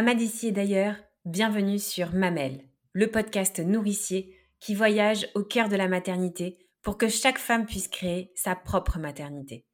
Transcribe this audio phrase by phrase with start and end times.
[0.00, 0.96] Maman d'ici et d'ailleurs,
[1.26, 2.64] bienvenue sur Mamelle,
[2.94, 7.86] le podcast nourricier qui voyage au cœur de la maternité pour que chaque femme puisse
[7.86, 9.66] créer sa propre maternité.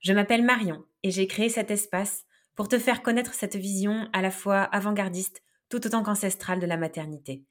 [0.00, 4.20] Je m'appelle Marion et j'ai créé cet espace pour te faire connaître cette vision à
[4.20, 7.42] la fois avant-gardiste tout autant qu'ancestrale de la maternité.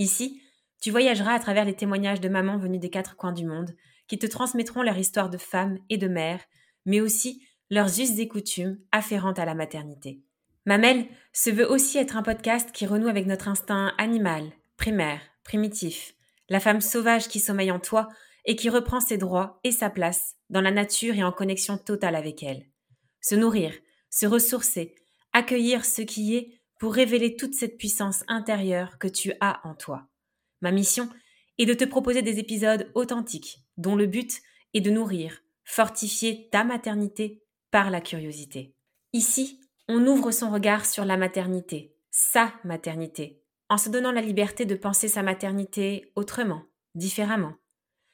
[0.00, 0.42] Ici,
[0.82, 3.70] tu voyageras à travers les témoignages de mamans venues des quatre coins du monde
[4.08, 6.42] qui te transmettront leur histoire de femmes et de mères,
[6.86, 10.24] mais aussi leurs us et coutumes afférentes à la maternité.
[10.68, 16.14] Mamelle se veut aussi être un podcast qui renoue avec notre instinct animal, primaire, primitif,
[16.50, 18.06] la femme sauvage qui sommeille en toi
[18.44, 22.14] et qui reprend ses droits et sa place dans la nature et en connexion totale
[22.14, 22.66] avec elle.
[23.22, 23.72] Se nourrir,
[24.10, 24.94] se ressourcer,
[25.32, 30.06] accueillir ce qui est pour révéler toute cette puissance intérieure que tu as en toi.
[30.60, 31.08] Ma mission
[31.56, 34.42] est de te proposer des épisodes authentiques dont le but
[34.74, 38.74] est de nourrir, fortifier ta maternité par la curiosité.
[39.14, 44.66] Ici, on ouvre son regard sur la maternité, sa maternité, en se donnant la liberté
[44.66, 46.62] de penser sa maternité autrement,
[46.94, 47.54] différemment.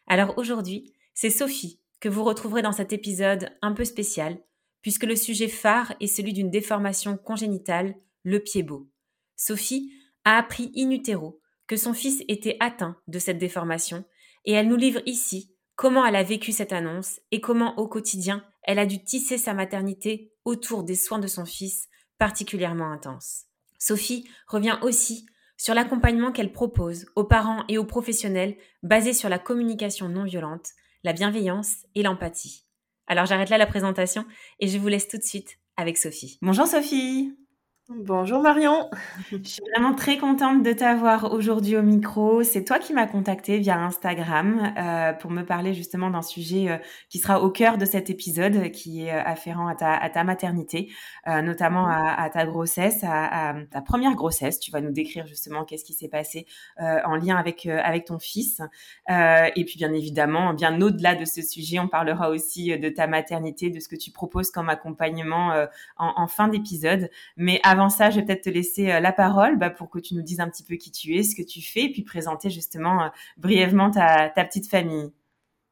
[0.07, 4.39] Alors aujourd'hui, c'est Sophie que vous retrouverez dans cet épisode un peu spécial,
[4.83, 8.89] puisque le sujet phare est celui d'une déformation congénitale, le pied beau.
[9.37, 9.93] Sophie
[10.25, 14.05] a appris in utero que son fils était atteint de cette déformation,
[14.45, 18.45] et elle nous livre ici comment elle a vécu cette annonce et comment au quotidien
[18.65, 23.45] elle a dû tisser sa maternité autour des soins de son fils particulièrement intenses.
[23.79, 29.39] Sophie revient aussi sur l'accompagnement qu'elle propose aux parents et aux professionnels basé sur la
[29.39, 30.71] communication non violente,
[31.05, 32.65] la bienveillance et l'empathie.
[33.07, 34.25] Alors j'arrête là la présentation
[34.61, 36.39] et je vous laisse tout de suite avec Sophie.
[36.43, 37.37] Bonjour Sophie
[37.91, 38.89] Bonjour Marion.
[39.31, 42.43] Je suis vraiment très contente de t'avoir aujourd'hui au micro.
[42.43, 46.79] C'est toi qui m'as contacté via Instagram euh, pour me parler justement d'un sujet euh,
[47.11, 50.25] qui sera au cœur de cet épisode, qui est euh, afférent à ta, à ta
[50.25, 50.95] maternité,
[51.27, 54.61] euh, notamment à, à, ta grossesse, à, à, ta première grossesse.
[54.61, 56.47] Tu vas nous décrire justement qu'est-ce qui s'est passé
[56.81, 58.63] euh, en lien avec avec ton fils.
[59.11, 63.69] et puis bien évidemment, bien au-delà de ce sujet, on parlera aussi de ta maternité,
[63.69, 65.53] de ce que tu proposes comme accompagnement
[65.99, 67.11] en, en, fin d'épisode.
[67.37, 70.15] Mais avant ça, je vais peut-être te laisser euh, la parole bah, pour que tu
[70.15, 72.51] nous dises un petit peu qui tu es, ce que tu fais, et puis présenter
[72.51, 75.11] justement euh, brièvement ta, ta petite famille.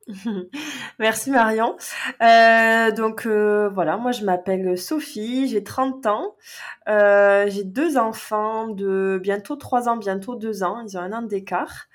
[0.98, 1.76] Merci Marion.
[2.22, 6.36] Euh, donc euh, voilà, moi je m'appelle Sophie, j'ai 30 ans,
[6.88, 11.22] euh, j'ai deux enfants de bientôt 3 ans, bientôt 2 ans, ils ont un an
[11.22, 11.86] d'écart.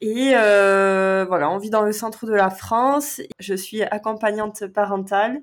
[0.00, 5.40] Et voilà, on vit dans le centre de la France, je suis accompagnante parentale,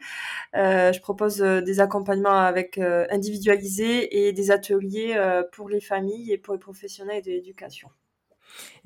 [0.53, 5.15] je propose des accompagnements avec individualisés et des ateliers
[5.51, 7.89] pour les familles et pour les professionnels de l'éducation.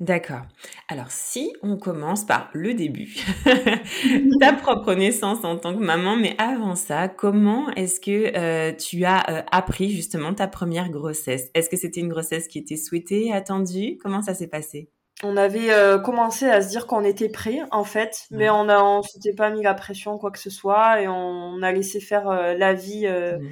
[0.00, 0.42] D'accord.
[0.88, 3.16] Alors, si on commence par le début,
[4.40, 9.04] ta propre naissance en tant que maman, mais avant ça, comment est-ce que euh, tu
[9.04, 11.50] as euh, appris justement ta première grossesse?
[11.54, 13.98] Est-ce que c'était une grossesse qui était souhaitée, attendue?
[14.02, 14.90] Comment ça s'est passé?
[15.22, 18.82] On avait euh, commencé à se dire qu'on était prêt en fait, mais on a
[18.82, 22.24] on s'était pas mis la pression quoi que ce soit et on, a laissé faire
[22.24, 23.48] la vie mmh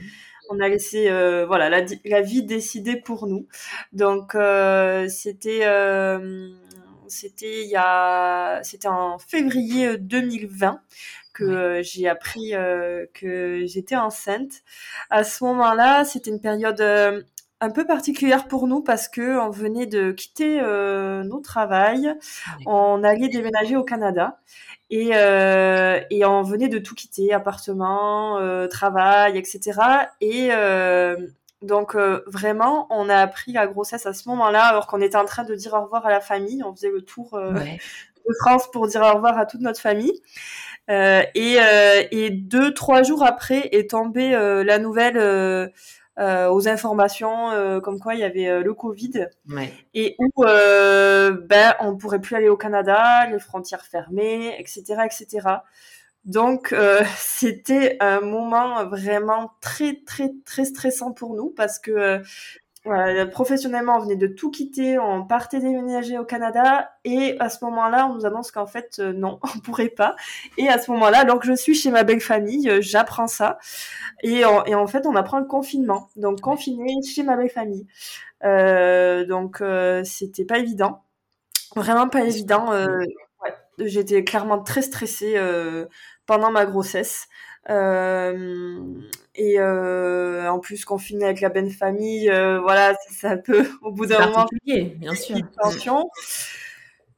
[0.48, 3.46] on a laissé euh, voilà la, la, vie décider pour nous.
[3.92, 6.50] Donc euh, c'était euh,
[7.08, 10.80] c'était il y a c'était en février 2020
[11.32, 12.52] que j'ai appris
[13.14, 14.62] que j'étais enceinte.
[15.08, 16.82] À ce moment-là, c'était une période
[17.62, 22.12] un peu particulière pour nous parce que on venait de quitter nos travails,
[22.66, 24.38] on allait déménager au Canada
[24.92, 29.80] et, euh, et on venait de tout quitter, appartement, euh, travail, etc.
[30.20, 31.16] Et euh,
[31.62, 35.24] donc euh, vraiment, on a appris la grossesse à ce moment-là, alors qu'on était en
[35.24, 36.62] train de dire au revoir à la famille.
[36.62, 37.78] On faisait le tour euh, ouais.
[38.28, 40.20] de France pour dire au revoir à toute notre famille.
[40.90, 41.56] Euh, et,
[42.10, 45.72] et deux, trois jours après est tombée la nouvelle
[46.18, 49.72] euh, aux informations euh, comme quoi il y avait euh, le Covid ouais.
[49.94, 55.48] et où euh, ben on pourrait plus aller au Canada, les frontières fermées, etc., etc.
[56.26, 56.74] Donc
[57.16, 62.20] c'était un moment vraiment très très très stressant pour nous parce que
[62.84, 67.64] voilà, professionnellement, on venait de tout quitter, on partait déménager au Canada, et à ce
[67.64, 70.16] moment-là, on nous annonce qu'en fait, euh, non, on pourrait pas.
[70.58, 73.58] Et à ce moment-là, alors que je suis chez ma belle famille, euh, j'apprends ça,
[74.24, 77.86] et, on, et, en fait, on apprend le confinement, donc confiné chez ma belle famille.
[78.44, 81.04] Euh, donc, euh, c'était pas évident,
[81.76, 82.72] vraiment pas évident.
[82.72, 85.36] Ouais, J'étais clairement très stressée
[86.26, 87.28] pendant ma grossesse.
[87.70, 88.82] Euh,
[89.34, 93.90] et euh, en plus confiné avec la belle famille, euh, voilà, c'est un peu au
[93.90, 95.36] bout d'un moment bien sûr.
[95.62, 96.10] Tension.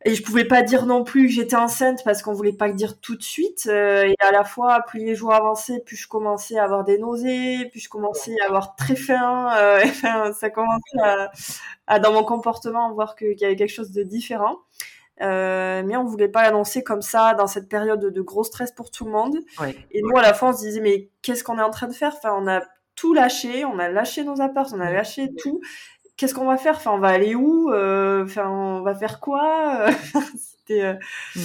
[0.04, 2.74] et je pouvais pas dire non plus que j'étais enceinte parce qu'on voulait pas le
[2.74, 3.66] dire tout de suite.
[3.66, 6.98] Euh, et à la fois, plus les jours avançaient, plus je commençais à avoir des
[6.98, 9.52] nausées, plus je commençais à avoir très faim.
[9.56, 11.32] Euh, enfin, ça commençait à,
[11.86, 14.58] à, dans mon comportement, voir qu'il y avait quelque chose de différent.
[15.20, 18.90] Euh, mais on voulait pas l'annoncer comme ça dans cette période de, gros stress pour
[18.90, 19.36] tout le monde.
[19.92, 21.92] Et nous, à la fin, on se disait mais qu'est-ce qu'on est en train de
[21.92, 22.14] faire?
[22.16, 22.62] Enfin, on a
[22.96, 25.60] tout lâché, on a lâché nos apparts, on a lâché tout
[26.16, 26.76] qu'est-ce qu'on va faire?
[26.76, 27.72] Enfin, on va aller où?
[27.72, 29.86] Euh, Enfin, on va faire quoi?
[30.36, 30.94] C'était euh,
[31.34, 31.40] mm.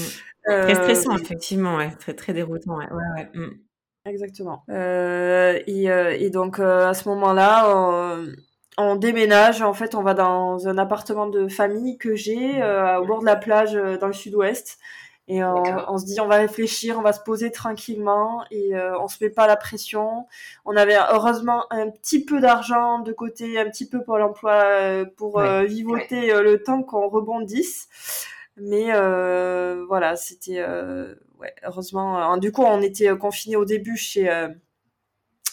[0.46, 1.92] très stressant, effectivement, ouais.
[2.00, 3.60] très très déroutant, ouais, ouais, mm.
[4.06, 4.64] Exactement.
[4.70, 8.18] Et, et, donc à ce moment-là,
[8.80, 9.62] on, déménage.
[9.62, 12.64] En fait, on va dans un appartement de famille que j'ai
[13.00, 14.80] au bord de la plage dans le sud-ouest.
[15.32, 19.08] Et on, se dit, on va réfléchir, on va se poser tranquillement et euh, on
[19.08, 20.26] se met pas la pression.
[20.66, 25.06] On avait heureusement un petit peu d'argent de côté, un petit peu pour l'emploi, euh,
[25.06, 27.90] pour euh, vivoter le temps qu'on rebondisse.
[28.58, 28.86] Mais
[29.88, 30.66] voilà, c'était
[31.40, 32.36] ouais, heureusement.
[32.38, 34.28] du coup, on était confinés au début chez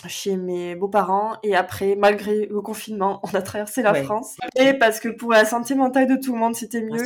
[0.09, 4.37] chez mes beaux-parents et après, malgré le confinement, on a traversé la France.
[4.57, 7.05] Et parce que pour la santé mentale de tout le monde, c'était mieux.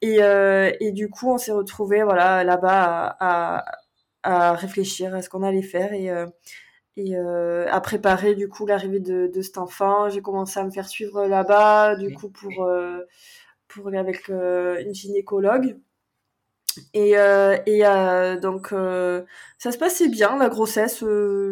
[0.00, 3.64] Et, euh, et du coup, on s'est retrouvés voilà, là-bas à,
[4.22, 6.26] à, réfléchir à ce qu'on allait faire et, euh,
[6.96, 10.08] et euh, à préparer du coup l'arrivée de, de cet enfant.
[10.08, 12.68] J'ai commencé à me faire suivre là-bas, du coup, pour,
[13.68, 15.76] pour aller avec une gynécologue.
[16.94, 19.22] Et, euh, et euh, donc euh,
[19.58, 21.04] ça se passait bien la grossesse.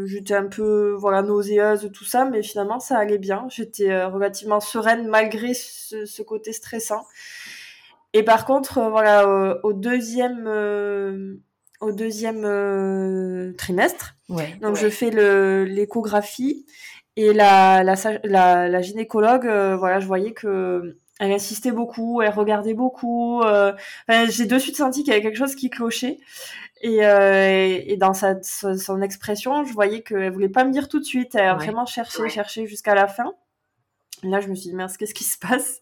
[0.06, 3.46] J'étais un peu voilà nauséeuse tout ça, mais finalement ça allait bien.
[3.48, 7.06] J'étais relativement sereine malgré ce, ce, côté stressant.
[8.12, 10.48] Et par contre, voilà, au deuxième,
[11.80, 14.16] au deuxième trimestre,
[14.60, 16.66] donc je fais l'échographie
[17.16, 17.94] et la, la,
[18.24, 19.46] la, la gynécologue,
[19.78, 23.42] voilà, je voyais que elle insistait beaucoup, elle regardait beaucoup.
[24.28, 26.18] j'ai de suite senti qu'il y avait quelque chose qui clochait.
[26.82, 31.04] Et, et dans sa, son expression, je voyais qu'elle voulait pas me dire tout de
[31.04, 31.34] suite.
[31.34, 33.34] Elle a vraiment cherché, cherché jusqu'à la fin.
[34.22, 35.80] Là, je me suis dit, mince, qu'est-ce qui se passe?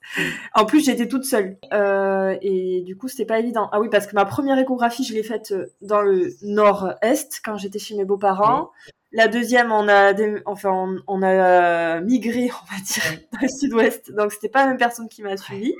[0.55, 1.58] En plus, j'étais toute seule.
[1.73, 3.69] Euh, et du coup, c'était pas évident.
[3.73, 7.56] Ah oui, parce que ma première échographie, je l'ai faite euh, dans le nord-est, quand
[7.56, 8.70] j'étais chez mes beaux-parents.
[9.12, 10.12] La deuxième, on a,
[10.44, 14.12] enfin, on, a euh, migré, on va dire, dans le sud-ouest.
[14.12, 15.75] Donc, c'était pas la même personne qui m'a suivi.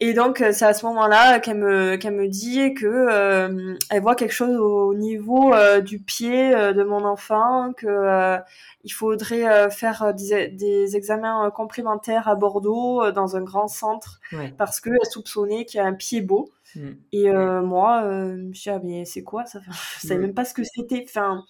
[0.00, 4.02] Et donc euh, c'est à ce moment-là qu'elle me qu'elle me dit que euh, elle
[4.02, 8.36] voit quelque chose au niveau euh, du pied de mon enfant que
[8.82, 14.20] il faudrait faire des, des, examens complémentaires à Bordeaux dans un grand centre
[14.58, 16.50] parce que elle soupçonnait qu'il y a un pied beau.
[16.74, 16.90] Mm.
[17.12, 19.60] Et moi je me suis dit, ah, mais c'est quoi ça?
[20.00, 21.06] Je savais même pas ce que c'était.
[21.08, 21.44] Enfin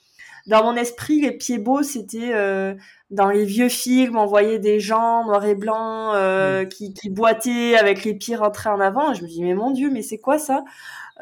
[0.47, 2.75] dans mon esprit, les pieds beaux, c'était euh,
[3.11, 7.77] dans les vieux films, on voyait des gens noirs et blancs euh, qui, qui boitaient
[7.79, 9.13] avec les pieds rentrés en avant.
[9.13, 10.65] Et je me dis, mais mon Dieu, mais c'est quoi ça?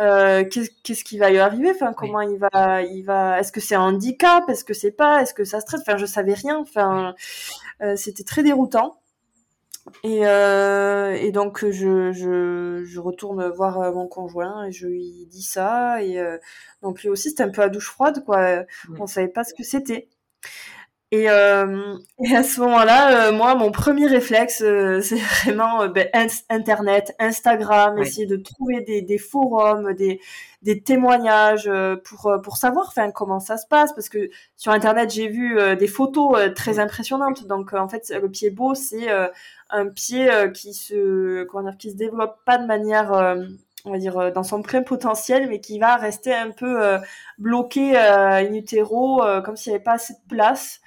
[0.01, 1.71] Euh, Qu'est-ce qui va lui arriver?
[1.71, 4.49] Enfin, comment il va, il va Est-ce que c'est un handicap?
[4.49, 5.23] Est-ce que c'est pas?
[5.23, 5.83] Est-ce que ça stresse?
[5.83, 6.59] Enfin, je savais rien.
[6.59, 7.14] Enfin,
[7.83, 9.01] euh, c'était très déroutant.
[10.05, 15.27] Et, euh, et donc je, je, je, retourne voir euh, mon conjoint et je lui
[15.27, 16.03] dis ça.
[16.03, 16.39] Et euh,
[16.83, 18.65] donc lui aussi c'était un peu à douche froide quoi.
[18.99, 20.09] On savait pas ce que c'était.
[21.12, 26.09] Et, euh, et, à ce moment-là, euh, moi, mon premier réflexe, euh, c'est vraiment ben,
[26.49, 30.21] Internet, Instagram, essayer de trouver des, des forums, des,
[30.62, 31.71] des témoignages
[32.04, 35.87] pour pour savoir, enfin, comment ça se passe, parce que sur Internet, j'ai vu des
[35.87, 37.47] photos très impressionnantes.
[37.47, 39.09] Donc, en fait, le pied beau, c'est
[39.71, 43.37] un pied qui se comment dire, qui se développe pas de manière
[43.85, 46.99] on va dire dans son plein potentiel mais qui va rester un peu
[47.39, 50.83] bloqué in utero comme s'il n'y avait pas assez de place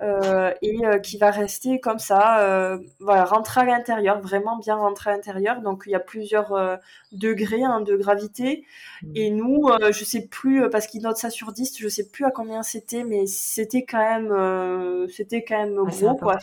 [0.00, 4.76] euh, et euh, qui va rester comme ça, euh, voilà, rentrer à l'intérieur, vraiment bien
[4.76, 5.60] rentrer à l'intérieur.
[5.60, 6.78] Donc il y a plusieurs
[7.12, 8.64] degrés hein, de gravité.
[9.02, 9.12] Mmh.
[9.14, 12.30] Et nous, je sais plus parce qu'il note ça sur 10, je sais plus à
[12.30, 16.38] combien c'était, mais c'était quand même, c'était quand même gros, quoi.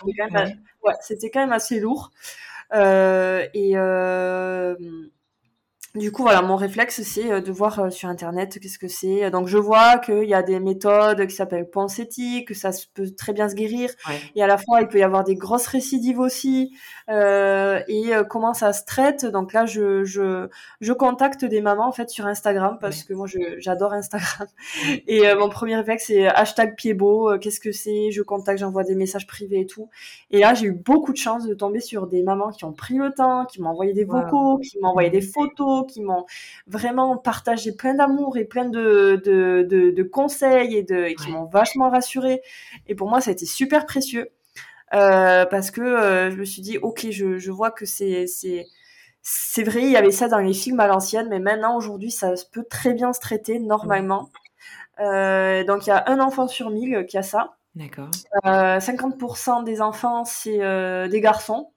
[1.02, 2.12] C'était quand, même assez lourd.
[2.74, 3.76] et
[5.96, 9.32] du coup, voilà, mon réflexe, c'est euh, de voir euh, sur Internet qu'est-ce que c'est.
[9.32, 13.32] Donc, je vois qu'il y a des méthodes qui s'appellent pensée-éthique, que ça peut très
[13.32, 13.90] bien se guérir.
[14.36, 16.75] Et à la fois, il peut y avoir des grosses récidives aussi.
[17.10, 19.26] Euh, et euh, comment ça se traite.
[19.26, 20.48] Donc là, je, je,
[20.82, 24.48] je contacte des mamans, en fait, sur Instagram, parce que moi, j'adore Instagram.
[25.08, 27.38] Et mon premier réflexe, c'est hashtag pied beau.
[27.40, 28.12] qu'est-ce que c'est?
[28.12, 29.90] Je contacte, j'envoie des messages privés et tout.
[30.32, 32.96] Et là, j'ai eu beaucoup de chance de tomber sur des mamans qui ont pris
[32.96, 36.26] le temps, qui m'ont envoyé des vocaux, qui m'ont envoyé des photos, qui m'ont
[36.68, 41.90] vraiment partagé plein d'amour et plein de, de, de, conseils et, de, qui m'ont vachement
[41.90, 42.42] rassuré.
[42.88, 44.45] Et pour moi, ça a été super précieux euh,
[44.92, 48.65] parce que euh, je me suis dit, ok, je, je vois que c'est c'est
[49.22, 52.34] c'est vrai, il y avait ça dans les films à l'ancienne, mais maintenant, aujourd'hui, ça
[52.51, 54.30] peut très bien se traiter normalement.
[55.00, 57.56] Euh, donc, il y a un enfant sur mille qui a ça.
[57.74, 58.12] D'accord.
[58.44, 60.60] 50% des enfants, c'est
[61.10, 61.72] des garçons.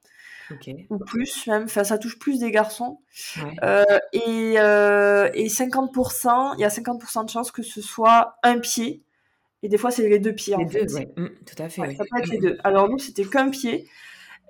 [0.91, 1.65] Ou plus, même.
[1.65, 3.01] Enfin, ça touche plus des garçons.
[4.13, 9.03] et, et 50%, il y a 50% de chances que ce soit un pied
[9.63, 10.57] et des fois, c'est les deux pieds.
[10.57, 11.13] Les en deux, fait.
[11.17, 11.95] Mmh, tout à fait.
[11.95, 12.59] ça peut être les deux.
[12.65, 13.89] Alors nous, c'était qu'un pied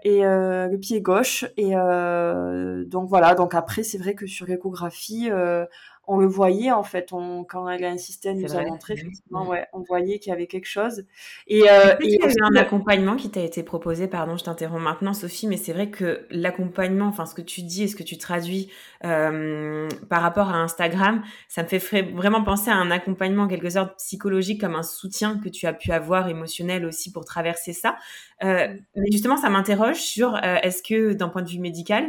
[0.04, 1.44] et euh, le pied gauche.
[1.56, 3.34] Et euh, donc voilà.
[3.34, 5.64] Donc après, c'est vrai que sur l'échographie, euh,
[6.08, 7.12] on le voyait en fait.
[7.12, 10.32] On, quand elle a insisté à nous a montré, effectivement, ouais, on voyait qu'il y
[10.32, 11.04] avait quelque chose.
[11.46, 14.08] Et, euh, et il y a un accompagnement qui t'a été proposé?
[14.08, 17.84] Pardon, je t'interromps maintenant, Sophie, mais c'est vrai que l'accompagnement, enfin ce que tu dis
[17.84, 18.70] et ce que tu traduis
[19.04, 23.70] euh, par rapport à Instagram, ça me fait vraiment penser à un accompagnement en quelque
[23.70, 27.96] sorte psychologique, comme un soutien que tu as pu avoir émotionnel aussi pour traverser ça.
[28.42, 32.06] Euh, mais justement, ça m'interroge sur euh, est-ce que d'un point de vue médical,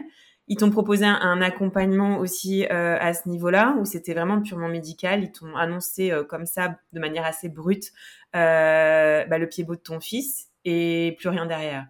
[0.49, 5.23] ils t'ont proposé un, accompagnement aussi euh, à ce niveau-là ou c'était vraiment purement médical?
[5.23, 7.91] Ils t'ont annoncé euh, comme ça, de manière assez brute,
[8.35, 11.85] euh, bah, le pied beau de ton fils et plus rien derrière?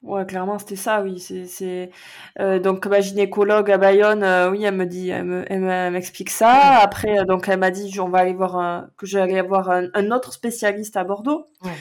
[0.00, 1.18] Ouais, clairement, c'était ça, oui.
[1.18, 1.90] C'est,
[2.38, 6.78] donc ma gynécologue à Bayonne, oui, elle me dit, elle, m'explique ça.
[6.78, 10.32] Après, donc elle m'a dit, on va aller voir que j'allais avoir un, un, autre
[10.32, 11.46] spécialiste à Bordeaux.
[11.64, 11.72] Ouais.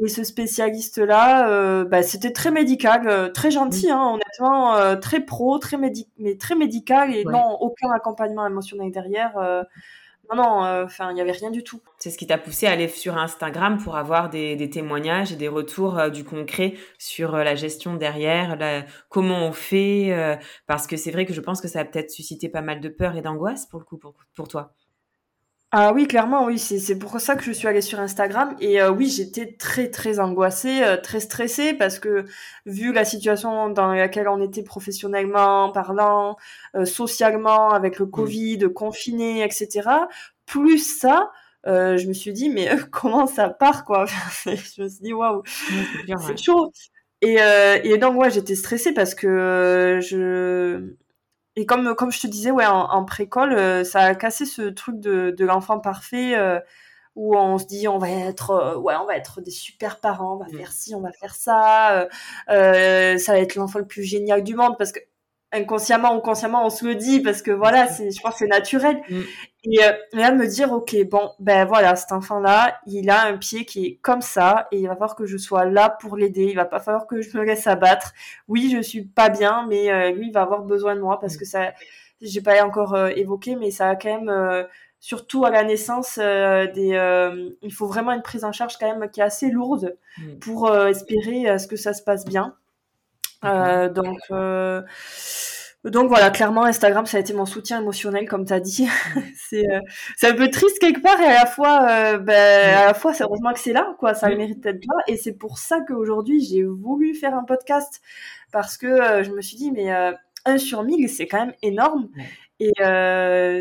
[0.00, 5.20] Et ce spécialiste-là, euh, bah, c'était très médical, euh, très gentil, hein, honnêtement, euh, très
[5.20, 9.32] pro, très médi mais très médical et non aucun accompagnement émotionnel derrière.
[10.30, 11.80] non, non, enfin, il n'y avait rien du tout.
[11.98, 15.36] C'est ce qui t'a poussé à aller sur Instagram pour avoir des, des témoignages et
[15.36, 20.38] des retours du concret sur la gestion derrière, la, comment on fait,
[20.68, 22.88] parce que c'est vrai que je pense que ça a peut-être suscité pas mal de
[22.88, 24.74] peur et d'angoisse pour le coup, pour, pour toi.
[25.70, 28.56] Ah oui, clairement, oui, c'est pour ça que je suis allée sur Instagram.
[28.58, 32.24] Et euh, oui, j'étais très, très angoissée, euh, très stressée, parce que
[32.64, 36.36] vu la situation dans laquelle on était professionnellement parlant,
[36.74, 39.90] euh, socialement, avec le Covid, confiné, etc.,
[40.46, 41.30] plus ça,
[41.66, 44.06] je me suis dit, mais comment ça part, quoi?
[44.46, 45.42] Je me suis dit, waouh,
[46.26, 46.72] c'est chaud.
[47.20, 47.36] Et,
[47.84, 50.94] et donc, ouais, j'étais stressée parce que je
[51.58, 54.62] et comme, comme je te disais, ouais, en, en précole, euh, ça a cassé ce
[54.62, 56.60] truc de, de l'enfant parfait euh,
[57.16, 60.34] où on se dit on va être, euh, ouais, on va être des super parents,
[60.34, 60.56] on va mm.
[60.56, 62.06] faire ci, on va faire ça,
[62.46, 65.00] ça va être l'enfant le plus génial du monde parce que
[65.52, 68.46] inconsciemment ou consciemment on se le dit parce que voilà c'est je crois que c'est
[68.46, 69.20] naturel mm.
[69.64, 73.38] et, euh, là me dire ok bon ben voilà cet enfant là il a un
[73.38, 76.44] pied qui est comme ça et il va falloir que je sois là pour l'aider
[76.44, 78.12] il va pas falloir que je me laisse abattre
[78.46, 81.36] oui je suis pas bien mais euh, lui il va avoir besoin de moi parce
[81.36, 81.38] mm.
[81.38, 81.72] que ça
[82.20, 84.66] j'ai pas encore euh, évoqué mais ça a quand même
[85.00, 89.20] surtout à la naissance des il faut vraiment une prise en charge quand même qui
[89.20, 90.38] est assez lourde mm.
[90.40, 92.54] pour espérer à ce que ça se passe bien
[93.44, 94.82] euh, donc, euh,
[95.84, 98.88] donc voilà, clairement, Instagram, ça a été mon soutien émotionnel, comme tu as dit.
[99.36, 99.80] c'est euh,
[100.24, 103.22] un peu triste quelque part et à la fois, euh, ben, à la fois, c'est
[103.24, 104.14] heureusement que c'est là, quoi.
[104.14, 105.02] Ça le mérite d'être là.
[105.06, 108.00] Et c'est pour ça qu'aujourd'hui, j'ai voulu faire un podcast
[108.52, 109.90] parce que euh, je me suis dit, mais
[110.44, 112.08] 1 sur 1000, c'est quand même énorme.
[112.60, 112.72] Et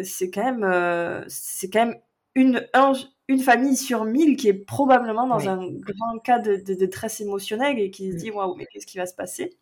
[0.03, 1.95] c'est quand même, c'est quand même
[2.35, 2.93] une, un,
[3.29, 7.77] une famille sur mille qui est probablement dans un grand cas de, de, détresse émotionnelle
[7.77, 9.57] et qui se dit waouh mais qu'est-ce qui va se passer?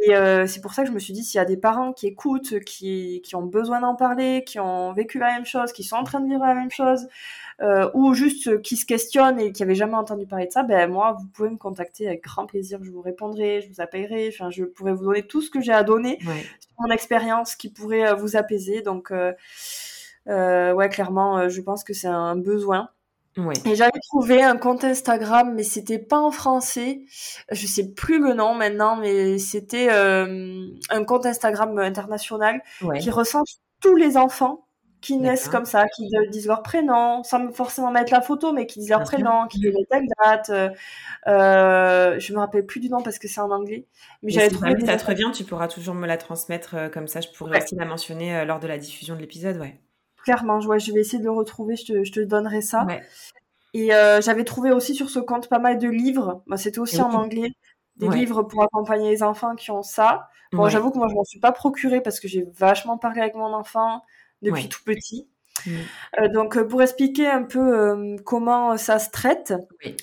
[0.00, 1.92] Et euh, c'est pour ça que je me suis dit s'il y a des parents
[1.92, 5.82] qui écoutent qui, qui ont besoin d'en parler qui ont vécu la même chose qui
[5.82, 7.08] sont en train de vivre la même chose
[7.62, 10.90] euh, ou juste qui se questionnent et qui n'avaient jamais entendu parler de ça ben
[10.90, 12.78] moi vous pouvez me contacter avec grand plaisir.
[12.82, 14.30] Je vous répondrai je vous appellerai.
[14.32, 16.18] Enfin je pourrais vous donner tout ce que j'ai à donner
[16.78, 18.82] mon expérience qui pourrait euh, vous apaiser.
[18.82, 19.32] Donc euh,
[20.26, 22.88] ouais, clairement, euh, je pense que c'est un besoin.
[23.64, 27.02] Et j'avais trouvé un compte Instagram, mais c'était pas en français.
[27.50, 32.62] Je sais plus le nom maintenant, mais c'était euh, un compte Instagram international
[33.00, 34.66] qui recense tous les enfants
[35.00, 38.78] qui naissent comme ça, qui disent leur prénom, sans forcément mettre la photo, mais qui
[38.78, 40.50] disent leur prénom, qui disent telle date.
[41.26, 43.86] Euh, je me rappelle plus du nom parce que c'est en anglais.
[44.22, 44.74] Mais j'avais trouvé.
[44.78, 47.20] Si ça te revient, tu pourras toujours me la transmettre euh, comme ça.
[47.20, 49.78] Je pourrais aussi la mentionner lors de la diffusion de l'épisode, ouais.
[50.24, 52.86] Clairement, ouais, je vais essayer de le retrouver, je te, je te donnerai ça.
[53.74, 56.42] Et euh, j'avais trouvé aussi sur ce compte pas mal de livres.
[56.46, 57.52] Bah, C'était aussi en anglais.
[57.96, 60.28] Des livres pour accompagner les enfants qui ont ça.
[60.52, 63.34] Bon, j'avoue que moi, je m'en suis pas procuré parce que j'ai vachement parlé avec
[63.34, 64.02] mon enfant
[64.42, 65.28] depuis tout petit.
[65.66, 65.70] Mm.
[66.20, 69.54] Euh, donc, euh, pour expliquer un peu euh, comment ça se traite,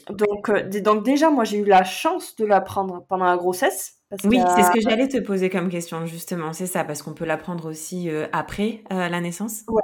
[0.09, 0.51] donc,
[0.81, 3.97] donc déjà, moi, j'ai eu la chance de l'apprendre pendant la grossesse.
[4.23, 7.25] oui, c'est ce que j'allais te poser comme question, justement, c'est ça, parce qu'on peut
[7.25, 9.61] l'apprendre aussi après la naissance?
[9.67, 9.81] Ouais,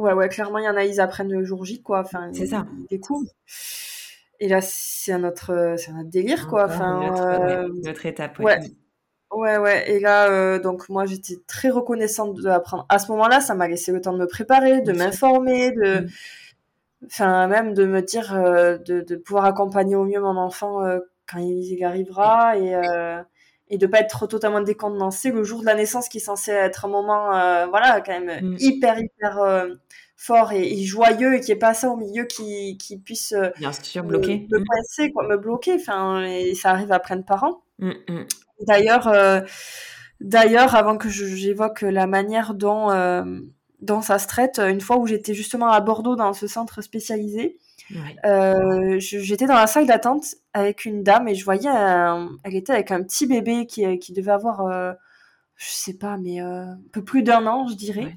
[0.00, 2.00] Ouais, ouais, clairement, il y en a, ils apprennent le jour J, quoi.
[2.00, 2.66] Enfin, c'est ça.
[2.78, 3.30] Ils découvrent.
[4.40, 6.64] Et là, c'est un autre, c'est un délire, quoi.
[6.64, 7.68] Enfin, notre, euh...
[7.84, 8.38] notre étape.
[8.38, 8.60] Ouais.
[9.30, 9.90] Ouais, ouais.
[9.90, 12.86] Et là, euh, donc moi, j'étais très reconnaissante d'apprendre.
[12.88, 16.08] À ce moment-là, ça m'a laissé le temps de me préparer, de m'informer, de, mm.
[17.06, 20.98] enfin même de me dire, euh, de, de, pouvoir accompagner au mieux mon enfant euh,
[21.30, 22.74] quand il y arrivera et
[23.70, 26.84] et de pas être totalement décontenancé le jour de la naissance qui est censé être
[26.84, 27.30] un moment,
[27.68, 28.56] voilà, quand même mm.
[28.58, 29.66] hyper hyper
[30.16, 34.04] fort et, joyeux et qui est pas ça au milieu qui qui puisse bien sûr
[34.04, 35.74] bloquer me, me, quoi, me bloquer.
[35.74, 37.62] Enfin, et ça arrive à plein de parents.
[37.78, 37.92] Mm,
[38.66, 39.40] D'ailleurs, euh,
[40.20, 43.24] d'ailleurs, avant que j'évoque la manière dont euh,
[43.80, 47.58] dont ça se traite, une fois où j'étais justement à Bordeaux dans ce centre spécialisé,
[48.24, 51.70] euh, j'étais dans la salle d'attente avec une dame et je voyais,
[52.44, 54.66] elle était avec un petit bébé qui, qui devait avoir,
[55.56, 58.16] je sais pas, mais un peu plus d'un an, je dirais.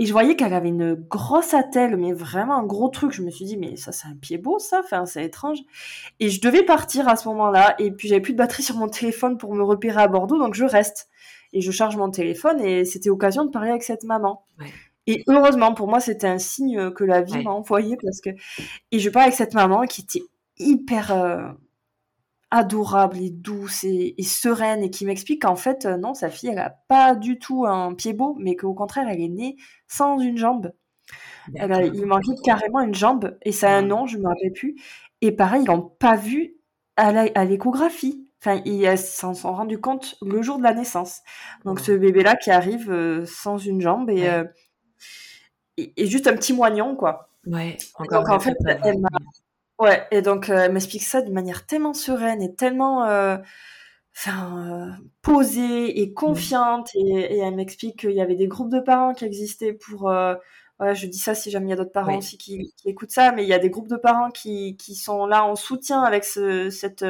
[0.00, 3.12] Et je voyais qu'elle avait une grosse attelle, mais vraiment un gros truc.
[3.12, 4.80] Je me suis dit, mais ça, c'est un pied beau, ça.
[4.82, 5.58] Enfin, c'est étrange.
[6.20, 7.74] Et je devais partir à ce moment-là.
[7.78, 10.38] Et puis, j'avais plus de batterie sur mon téléphone pour me repérer à Bordeaux.
[10.38, 11.10] Donc, je reste.
[11.52, 12.62] Et je charge mon téléphone.
[12.62, 14.46] Et c'était occasion de parler avec cette maman.
[15.06, 18.30] Et heureusement, pour moi, c'était un signe que la vie m'a envoyé parce que,
[18.90, 20.22] et je parlais avec cette maman qui était
[20.58, 21.48] hyper, euh,
[22.50, 26.58] adorable et douce et, sereine et qui m'explique qu'en fait, euh, non, sa fille, elle
[26.58, 30.36] a pas du tout un pied beau, mais qu'au contraire, elle est née sans une
[30.36, 30.72] jambe.
[31.54, 34.76] Elle il manquait carrément une jambe et ça a un nom, je me rappelle plus.
[35.20, 36.56] Et pareil, ils l'ont pas vu
[36.96, 38.26] à l'échographie.
[38.42, 41.20] Enfin, ils s'en sont rendus compte le jour de la naissance.
[41.64, 44.44] Donc, ce bébé-là qui arrive euh, sans une jambe euh,
[45.76, 47.30] et, et, juste un petit moignon, quoi.
[47.46, 49.00] Ouais, encore Donc, en fait, elle
[49.80, 53.38] Ouais, et donc euh, elle m'explique ça de manière tellement sereine et tellement euh,
[54.14, 56.90] enfin, euh, posée et confiante.
[56.94, 60.02] Et, elle m'explique qu'il y avait des groupes de parents qui existaient pour.
[60.02, 63.10] ouais, je dis ça si jamais il y a d'autres parents aussi qui, qui, écoutent
[63.10, 66.02] ça, mais il y a des groupes de parents qui, qui sont là en soutien
[66.02, 67.04] avec ce, cette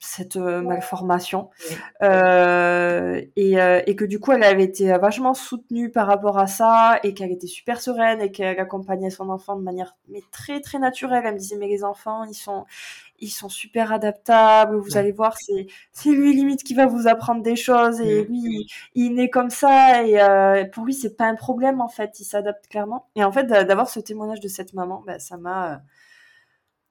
[0.00, 1.50] cette euh, malformation.
[2.02, 6.46] Euh, et, euh, et, que du coup elle avait été vachement soutenue par rapport à
[6.46, 10.60] ça et qu'elle était super sereine et qu'elle accompagnait son enfant de manière mais très
[10.60, 11.22] très naturelle.
[11.26, 12.64] Elle me disait mais les enfants ils sont
[13.18, 14.76] ils sont super adaptables.
[14.76, 18.00] Vous allez voir c'est c'est lui limite qui va vous apprendre des choses.
[18.00, 20.02] Et lui il, est comme ça.
[20.02, 22.18] Et euh, pour lui c'est pas un problème en fait.
[22.20, 23.06] Il s'adapte clairement.
[23.16, 25.82] Et en fait d'avoir ce témoignage de cette maman bah, ça m'a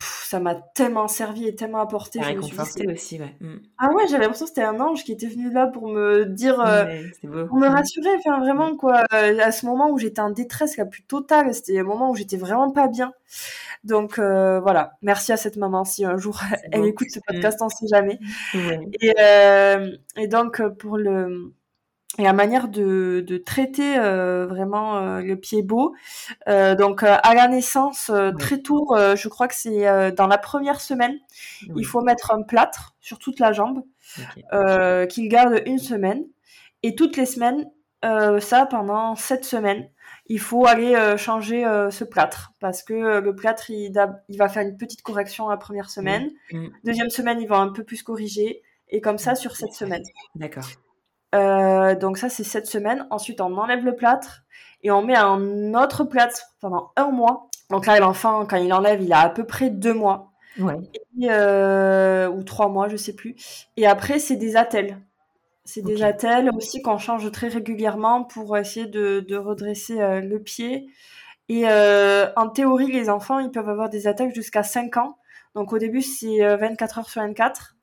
[0.01, 2.21] ça m'a tellement servi et tellement apporté.
[2.21, 3.35] Réconforté aussi, ouais.
[3.41, 3.55] Mm.
[3.77, 6.59] Ah ouais, j'avais l'impression que c'était un ange qui était venu là pour me dire,
[6.61, 6.85] euh,
[7.21, 7.71] pour me mm.
[7.71, 9.03] rassurer, enfin vraiment quoi.
[9.13, 12.15] Euh, à ce moment où j'étais en détresse la plus totale, c'était un moment où
[12.15, 13.11] j'étais vraiment pas bien.
[13.83, 16.39] Donc euh, voilà, merci à cette maman si un jour
[16.71, 18.19] elle écoute ce podcast, on sait jamais.
[19.01, 19.13] Et,
[20.15, 21.53] et donc pour le
[22.19, 25.95] et la manière de, de traiter euh, vraiment euh, le pied beau.
[26.49, 31.17] Euh, donc à la naissance, très tôt, je crois que c'est dans la première semaine,
[31.75, 33.83] il faut mettre un plâtre sur toute la jambe
[35.09, 36.25] qu'il garde une semaine.
[36.83, 37.65] Et toutes les semaines,
[38.03, 39.89] ça pendant sept semaines,
[40.27, 43.93] il faut aller changer ce plâtre parce que le plâtre, il,
[44.27, 46.29] il, va faire une petite correction la première semaine.
[46.51, 46.67] Mm.
[46.83, 48.61] Deuxième semaine, il va un peu plus corriger.
[48.91, 50.03] Et comme ça sur cette semaine.
[50.33, 50.65] D'accord.
[51.35, 53.05] Euh, donc ça, c'est cette semaine.
[53.09, 54.43] Ensuite, on enlève le plâtre
[54.83, 57.49] et on met un autre plâtre pendant un mois.
[57.69, 60.31] Donc là, l'enfant, quand il enlève, il a à peu près deux mois.
[60.59, 60.75] Ouais.
[61.23, 63.35] Euh, ou trois mois, je sais plus.
[63.77, 64.99] Et après, c'est des attelles.
[65.65, 70.41] C'est des attelles aussi qu'on change très régulièrement pour essayer de, de redresser euh, le
[70.41, 70.87] pied.
[71.47, 75.17] Et en théorie, les enfants, ils peuvent avoir des attelles jusqu'à 5 ans.
[75.55, 77.75] Donc au début, c'est 24 heures sur 24.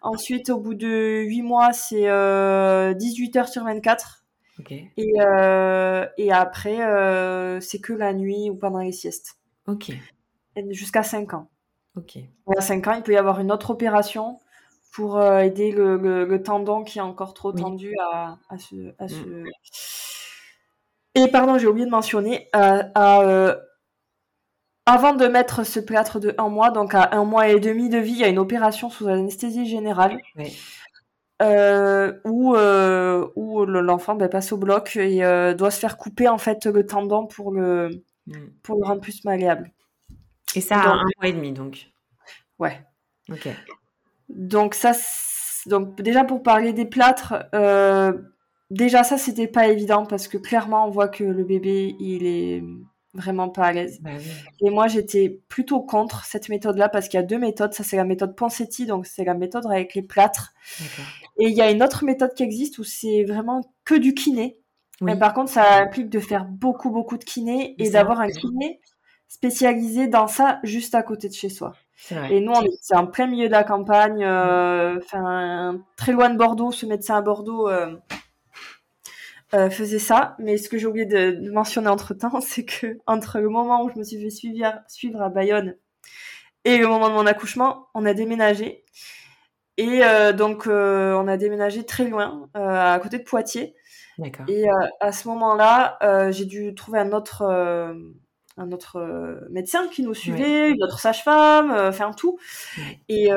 [0.00, 4.24] Ensuite, au bout de 8 mois, c'est 18 euh, heures sur 24.
[4.70, 4.86] Et,
[5.18, 9.38] euh, et après, euh, c'est que la nuit ou pendant les siestes.
[9.66, 9.90] Ok.
[10.70, 11.48] Jusqu'à 5 ans.
[11.96, 12.18] Ok.
[12.56, 14.38] à 5 ans, il peut y avoir une autre opération
[14.92, 19.48] pour aider le, le, tendon qui est encore trop tendu à, à, se, à mm.
[21.14, 23.56] Et pardon, j'ai oublié de mentionner, à
[24.86, 27.98] avant de mettre ce plâtre de un mois, donc à un mois et demi de
[27.98, 30.18] vie, il y a une opération sous anesthésie générale.
[31.40, 36.28] Euh, où, euh, où l'enfant ben, passe au bloc et euh, doit se faire couper
[36.28, 38.34] en fait le tendon pour le, mm.
[38.62, 39.72] pour le rendre plus malléable.
[40.54, 41.90] Et ça à un mois et demi donc.
[42.60, 42.80] Ouais.
[43.28, 43.48] Ok.
[44.28, 44.92] Donc ça,
[45.66, 47.34] donc déjà pour parler des plâtres,
[48.70, 52.62] déjà ça c'était pas évident parce que clairement on voit que le bébé il est
[53.14, 54.00] vraiment pas à l'aise.
[54.00, 54.10] Bah
[54.60, 57.74] et moi, j'étais plutôt contre cette méthode-là parce qu'il y a deux méthodes.
[57.74, 60.52] Ça, c'est la méthode Ponseti, donc c'est la méthode avec les plâtres.
[61.38, 64.58] Et il y a une autre méthode qui existe où c'est vraiment que du kiné.
[65.00, 68.80] Mais par contre, ça implique de faire beaucoup, beaucoup de kiné et d'avoir un kiné
[69.26, 71.72] spécialisé dans ça juste à côté de chez soi.
[72.30, 76.70] Et nous, on était en plein milieu de la campagne, enfin très loin de Bordeaux.
[76.72, 77.68] Ce médecin à Bordeaux
[79.70, 80.36] faisait ça.
[80.38, 83.90] Mais ce que j'ai oublié de, mentionner entre temps, c'est que entre le moment où
[83.90, 85.76] je me suis fait suivre, suivre à Bayonne
[86.64, 88.84] et le moment de mon accouchement, on a déménagé.
[89.78, 93.74] Et euh, donc, euh, on a déménagé très loin, euh, à côté de Poitiers.
[94.18, 94.46] D'accord.
[94.48, 94.66] Et
[95.00, 95.98] à ce moment-là,
[96.30, 97.42] j'ai dû trouver un autre,
[98.58, 102.38] un autre médecin qui nous suivait, une autre sage-femme, enfin tout.
[103.08, 103.30] Et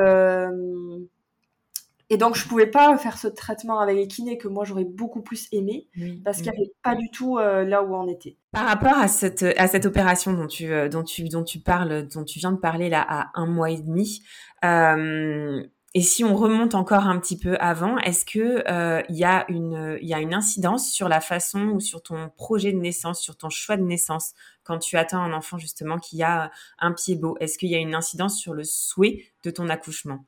[2.08, 5.22] et donc, je pouvais pas faire ce traitement avec les kinés que moi j'aurais beaucoup
[5.22, 5.88] plus aimé
[6.24, 8.36] parce qu'il n'y avait pas du tout là où on était.
[8.52, 12.24] Par rapport à cette, à cette opération dont tu, dont, tu, dont tu parles, dont
[12.24, 14.22] tu viens de parler là à un mois et demi,
[15.96, 19.46] et si on remonte encore un petit peu avant, est-ce que euh, il y a
[19.48, 23.18] une il y a une incidence sur la façon ou sur ton projet de naissance,
[23.22, 27.16] sur ton choix de naissance quand tu attends un enfant justement qui a un pied
[27.16, 27.38] beau?
[27.40, 30.26] Est-ce qu'il y a une incidence sur le souhait de ton accouchement?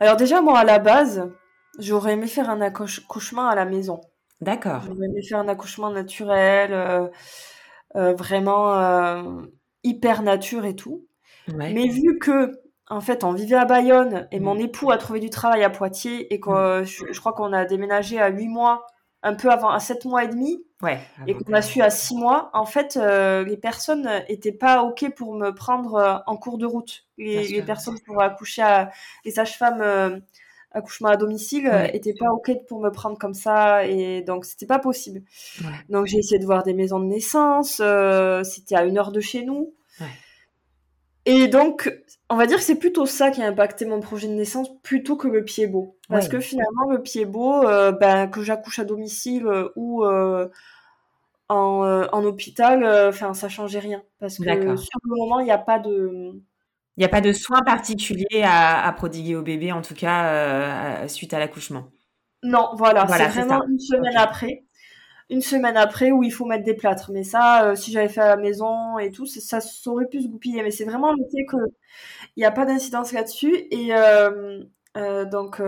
[0.00, 1.30] Alors déjà moi à la base,
[1.78, 4.00] j'aurais aimé faire un accouchement à la maison.
[4.40, 4.82] D'accord.
[4.86, 7.08] J'aurais aimé faire un accouchement naturel, euh,
[7.96, 9.34] euh, vraiment
[9.82, 11.06] hyper nature et tout.
[11.48, 12.52] Mais vu que
[12.90, 14.60] en fait, on vivait à Bayonne et mon mm.
[14.60, 16.84] époux a trouvé du travail à Poitiers et que mm.
[16.84, 18.84] je, crois qu'on a déménagé à 8 mois,
[19.22, 20.64] un peu avant, à 7 mois et demi.
[20.82, 20.98] Ouais.
[21.26, 22.50] Et qu'on a su à 6 mois.
[22.54, 26.66] En fait, euh, les personnes étaient pas OK pour me prendre euh, en cours de
[26.66, 27.04] route.
[27.18, 28.90] Les, personnes pour accoucher à,
[29.26, 30.18] les sages-femmes, euh,
[30.72, 33.84] accouchement à domicile, étaient pas OK pour me prendre comme ça.
[33.86, 35.22] Et donc, c'était pas possible.
[35.90, 37.82] Donc, j'ai essayé de voir des maisons de naissance.
[38.48, 39.74] c'était à une heure de chez nous.
[41.26, 41.92] Et donc,
[42.28, 45.16] on va dire que c'est plutôt ça qui a impacté mon projet de naissance plutôt
[45.16, 45.96] que le pied beau.
[46.08, 50.48] Parce que finalement, le pied beau, euh, ben, que j'accouche à domicile euh, ou euh,
[51.48, 54.02] en, hôpital, enfin, ça changeait rien.
[54.18, 56.32] Parce que sur le moment, il n'y a pas de.
[56.96, 61.34] Il n'y a pas de soins particuliers à, prodiguer au bébé, en tout cas, suite
[61.34, 61.90] à l'accouchement.
[62.42, 64.64] Non, voilà, c'est vraiment une semaine après
[65.30, 67.10] une semaine après où il faut mettre des plâtres.
[67.12, 70.20] Mais ça, euh, si j'avais fait à la maison et tout, ça, ça aurait pu
[70.20, 70.62] se goupiller.
[70.62, 71.72] Mais c'est vraiment le fait qu'il
[72.36, 73.54] n'y a pas d'incidence là-dessus.
[73.70, 74.64] Et euh,
[74.96, 75.62] euh, donc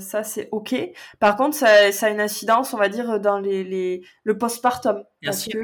[0.00, 0.74] ça, c'est OK.
[1.20, 5.04] Par contre, ça, a une incidence, on va dire, dans les, les le postpartum.
[5.24, 5.58] parce que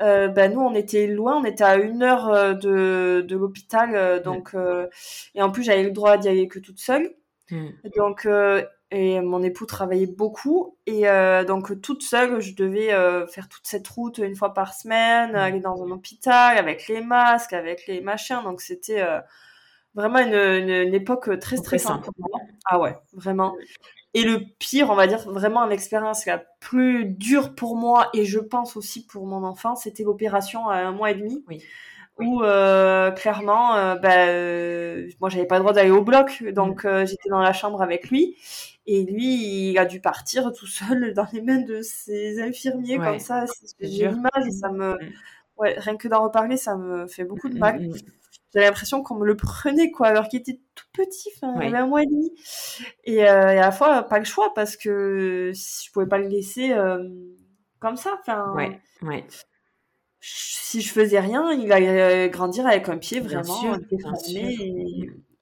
[0.00, 4.20] ben, nous, on était loin, on était à une heure de, de l'hôpital.
[4.22, 4.56] donc,
[5.36, 7.14] et en plus, j'avais le droit d'y aller que toute seule.
[7.52, 7.68] Mmh.
[7.96, 8.26] Donc,
[8.92, 10.76] et mon époux travaillait beaucoup.
[10.86, 14.74] Et euh, donc toute seule je devais euh, faire toute cette route une fois par
[14.74, 18.42] semaine aller dans un hôpital avec les masques avec les machins.
[18.44, 19.18] Donc c'était euh,
[19.94, 22.40] vraiment une, une, époque très stressante pour moi.
[22.66, 23.54] Ah ouais vraiment.
[24.12, 28.38] Et le pire on va dire vraiment l'expérience la plus dure pour moi et je
[28.38, 31.42] pense aussi pour mon enfant c'était l'opération à un mois et demi.
[31.48, 31.62] Oui
[32.18, 36.84] où euh, clairement, euh, bah, euh, moi j'avais pas le droit d'aller au bloc, donc
[36.84, 37.06] mm.
[37.06, 38.36] j'étais dans la chambre avec lui,
[38.86, 43.18] et lui il a dû partir tout seul dans les mains de ses infirmiers comme
[43.18, 43.44] ça.
[43.80, 44.98] J'ai l'image et ça me, mm.
[45.58, 47.88] ouais, rien que d'en reparler, ça me fait beaucoup de mm, mal.
[48.52, 51.78] J'avais l'impression qu'on me le prenait quoi, alors qu'il était tout petit, enfin, il avait
[51.78, 52.30] un mois et demi,
[53.04, 56.74] et, et, à la fois pas le choix parce que je pouvais pas le laisser
[57.80, 58.52] comme ça, enfin.
[58.54, 59.24] Ouais, ouais
[60.22, 64.56] si je faisais rien, il allait grandir avec un pied vraiment déformé.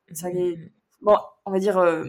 [0.08, 0.56] Et ça allait...
[1.02, 2.04] Bon, on va dire euh,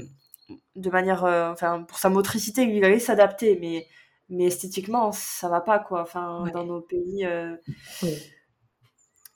[0.76, 3.88] de manière, euh, enfin, pour sa motricité, il allait s'adapter, mais
[4.30, 6.02] mais esthétiquement, ça va pas quoi.
[6.02, 7.26] Enfin, dans nos pays.
[7.26, 7.56] Euh.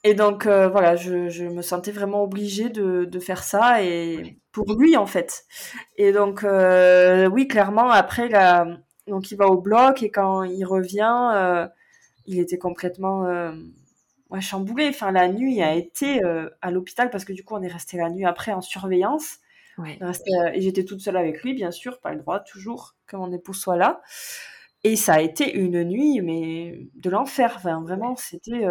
[0.04, 4.72] Et donc voilà, je, je, me sentais vraiment obligée de, de, faire ça et pour
[4.74, 5.44] lui en fait.
[5.96, 6.46] Et donc
[7.32, 8.66] oui, clairement après là,
[9.08, 11.68] donc il va au bloc et quand il revient
[12.26, 13.52] il était complètement euh,
[14.40, 14.88] chamboulé.
[14.88, 17.96] Enfin, la nuit a été euh, à l'hôpital parce que du coup, on est resté
[17.96, 19.38] la nuit après en surveillance.
[19.78, 23.30] Euh, et j'étais toute seule avec lui, bien sûr, pas le droit toujours que mon
[23.32, 24.00] épouse soit là.
[24.84, 27.54] Et ça a été une nuit, mais de l'enfer.
[27.56, 28.66] Enfin, vraiment, c'était.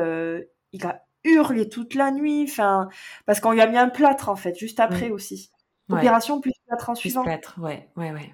[0.72, 2.90] il a hurlé toute la nuit, enfin,
[3.26, 5.52] parce qu'on lui a mis un plâtre en fait, juste après aussi.
[5.90, 7.24] Opération plus plâtre en suivant.
[7.24, 8.34] plâtre, ouais, ouais, ouais.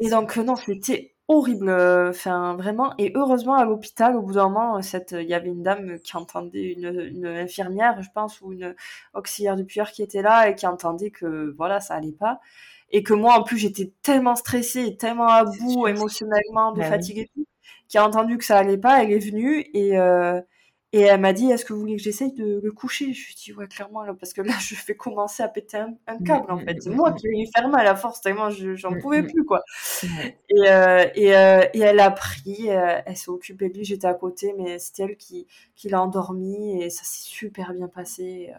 [0.00, 2.94] Et donc, non, c'était horrible, euh, enfin vraiment.
[2.98, 6.16] Et heureusement à l'hôpital, au bout d'un moment, cette, il y avait une dame qui
[6.16, 8.74] entendait une, infirmière, je pense, ou une
[9.14, 12.40] auxiliaire de puère qui était là et qui entendait que voilà, ça allait pas.
[12.90, 17.18] Et que moi, en plus, j'étais tellement stressée, tellement à bout émotionnellement, de bah fatigue
[17.18, 17.46] et tout,
[17.88, 19.02] qui a entendu que ça allait pas.
[19.02, 20.40] Elle est venue et euh,
[20.96, 23.12] et elle m'a dit, est-ce que vous voulez que j'essaye de le coucher?
[23.12, 25.76] Je lui ai dit, ouais, clairement, là, parce que là, je vais commencer à péter
[25.76, 26.82] un, câble, en fait.
[26.82, 29.62] C'est moi qui vais lui faire mal à force, tellement j'en pouvais plus, quoi.
[30.02, 34.06] Et, euh, et, euh, et, elle a pris, euh, elle s'est occupée de lui, j'étais
[34.06, 38.50] à côté, mais c'était elle qui, qui l'a endormi, et ça s'est super bien passé.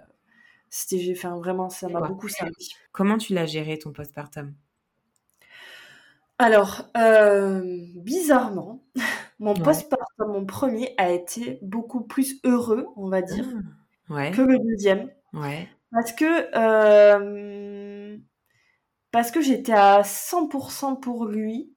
[0.70, 2.70] c'était, j'ai fait vraiment, ça m'a beaucoup servi.
[2.92, 4.54] Comment tu l'as géré ton postpartum?
[6.38, 6.88] Alors,
[7.96, 8.84] bizarrement,
[9.40, 13.46] mon postpartum, mon premier, a été beaucoup plus heureux, on va dire,
[14.10, 15.10] ah, que le deuxième.
[15.34, 15.68] Ouais.
[15.92, 18.18] Parce que, euh,
[19.12, 21.74] parce que j'étais à 100% pour lui.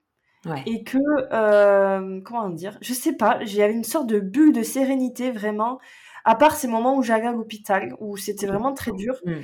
[0.65, 0.97] Et que,
[1.33, 5.79] euh, comment dire, je sais pas, j'avais une sorte de bulle de sérénité vraiment.
[6.25, 9.35] À part ces moments où j'allais à l'hôpital, où c'était vraiment très dur, mm.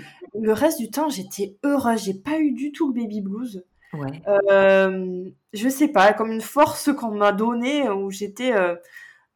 [0.41, 2.05] le reste du temps, j'étais heureuse.
[2.05, 3.63] J'ai pas eu du tout le baby blues.
[3.97, 4.23] Ouais.
[4.29, 8.75] Euh, je sais pas, comme une force qu'on m'a donnée, où j'étais euh,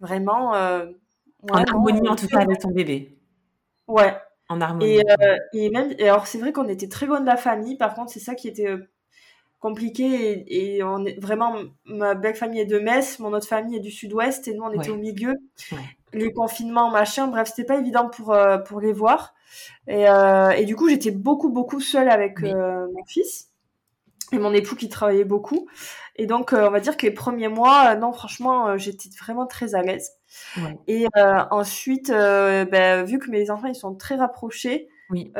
[0.00, 0.52] vraiment.
[0.52, 0.94] en
[1.48, 3.18] harmonie, en tout cas, avec ton bébé.
[3.88, 4.14] Ouais.
[4.48, 5.00] En harmonie.
[5.52, 7.94] Et, et même, et alors c'est vrai qu'on était très loin de la famille, par
[7.94, 8.68] contre, c'est ça qui était
[9.60, 13.80] compliqué et, on est vraiment ma belle famille est de Metz, mon autre famille est
[13.80, 15.34] du Sud-Ouest et nous on était au milieu.
[16.12, 19.34] Les confinements, machin, bref, c'était pas évident pour euh, pour les voir.
[19.86, 23.49] Et, euh, et du coup, j'étais beaucoup beaucoup seule avec euh, mon fils
[24.32, 25.68] et mon époux qui travaillait beaucoup.
[26.16, 29.82] Et donc, on va dire que les premiers mois, non, franchement, j'étais vraiment très à
[29.82, 30.12] l'aise.
[30.86, 31.06] Et
[31.50, 35.32] ensuite, ben, vu que mes enfants ils sont très rapprochés, oui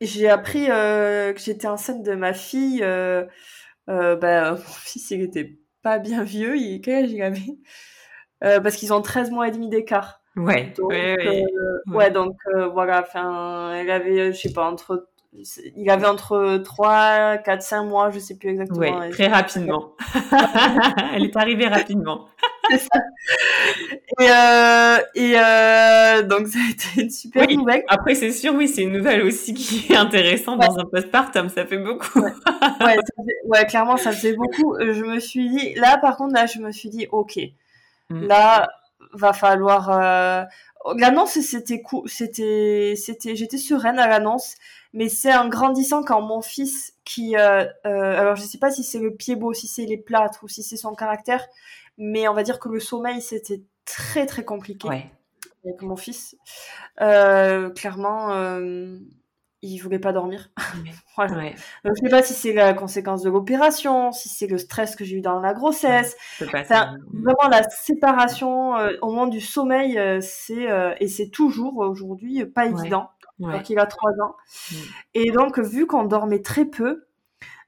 [0.00, 2.80] j'ai appris euh, que j'étais enceinte de ma fille.
[2.82, 3.24] Euh,
[3.88, 6.56] euh, bah, mon fils, il était pas bien vieux.
[6.56, 7.58] Il, quel âge il avait?
[8.44, 10.22] Euh, Parce qu'ils ont 13 mois et demi d'écart.
[10.36, 10.72] Ouais.
[10.76, 11.44] Donc, ouais, ouais.
[11.92, 12.36] ouais, donc
[12.72, 13.00] voilà.
[13.00, 15.08] Enfin, elle avait, je sais pas, entre
[15.76, 18.98] il avait entre 3, 4, 5 mois, je sais plus exactement.
[18.98, 19.92] Ouais, très rapidement.
[21.14, 22.26] Elle est arrivée rapidement.
[22.70, 23.00] C'est ça.
[24.20, 27.82] Et, euh, et euh, donc ça a été une super nouvelle.
[27.88, 31.64] Après c'est sûr, oui, c'est une nouvelle aussi qui est intéressante dans un postpartum, ça
[31.64, 32.20] fait beaucoup.
[32.20, 32.96] ouais,
[33.46, 34.76] ouais, clairement ça faisait beaucoup.
[34.78, 37.38] Je me suis dit, là par contre, là je me suis dit, ok,
[38.10, 38.26] mm.
[38.26, 38.68] là
[39.12, 39.88] va falloir.
[39.90, 40.44] Euh...
[40.96, 44.54] L'annonce c'était cool, c'était, c'était, j'étais sereine à l'annonce
[44.94, 48.82] mais c'est en grandissant quand mon fils qui euh, euh, alors je sais pas si
[48.82, 51.46] c'est le pied beau si c'est les plâtres ou si c'est son caractère
[51.98, 54.88] mais on va dire que le sommeil c'était très très compliqué
[55.64, 56.36] avec mon fils.
[57.00, 58.98] Euh, clairement euh,
[59.62, 60.50] il voulait pas dormir
[61.16, 61.36] voilà.
[61.36, 61.54] ouais.
[61.84, 65.04] Donc, je sais pas si c'est la conséquence de l'opération si c'est le stress que
[65.04, 70.20] j'ai eu dans la grossesse enfin, vraiment la séparation euh, au moment du sommeil euh,
[70.20, 70.68] c'est
[71.00, 73.62] et c'est toujours aujourd'hui pas évident ouais.
[73.62, 74.36] qu'il a trois ans.
[74.70, 74.76] Mm.
[75.14, 77.06] Et donc, vu qu'on dormait très peu,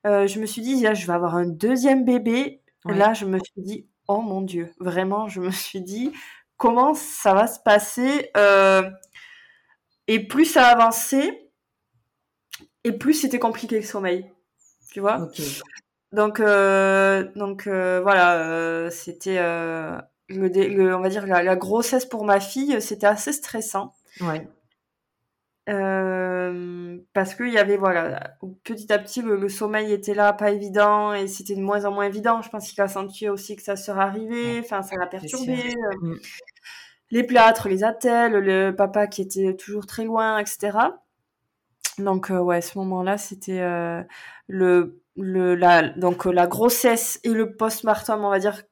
[0.06, 2.62] euh, je me suis dit, je vais avoir un deuxième bébé.
[2.86, 6.12] Là, je me suis dit, oh mon Dieu, vraiment, je me suis dit,
[6.56, 8.88] comment ça va se passer euh,
[10.08, 11.49] Et plus ça avançait,
[12.84, 14.30] et plus c'était compliqué le sommeil.
[14.92, 15.28] Tu vois
[16.12, 19.38] Donc, euh, donc voilà, c'était,
[20.28, 23.94] le, on va dire, la, la, grossesse pour ma fille, c'était assez stressant.
[24.20, 24.46] Ouais.
[25.70, 31.12] Euh, parce qu'il y avait, voilà, petit à petit, le, sommeil était là, pas évident,
[31.12, 32.42] et c'était de moins en moins évident.
[32.42, 35.74] Je pense qu'il a senti aussi que ça serait arrivé, enfin, ça l'a perturbé.
[35.76, 36.18] Euh, mm.
[37.12, 40.78] Les plâtres, les attelles, le papa qui était toujours très loin, etc.
[42.00, 43.60] Donc, euh, ouais, ce moment-là, c'était
[44.48, 48.62] le, le, la, donc, la grossesse et le post-mortem, on va dire,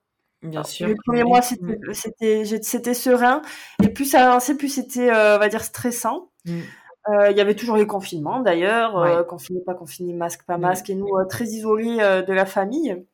[0.41, 0.87] Bien sûr.
[0.87, 1.93] Les premiers mois, mm.
[1.95, 3.43] c'était, c'était, serein.
[3.83, 6.31] Et plus ça avançait, plus c'était, on va dire, stressant.
[6.45, 6.61] Mm.
[7.09, 10.91] Euh, il y avait toujours les confinements d'ailleurs, euh, confiné, pas confiné, masque, pas masque,
[10.91, 13.05] et nous euh, très isolés de la famille.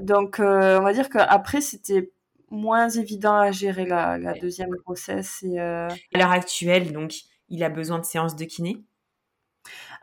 [0.00, 2.10] Donc on va dire qu'après c'était
[2.50, 5.42] moins évident à gérer la, deuxième grossesse.
[5.42, 7.14] Et, À l'heure actuelle, donc,
[7.48, 8.82] il a besoin de séances de kiné?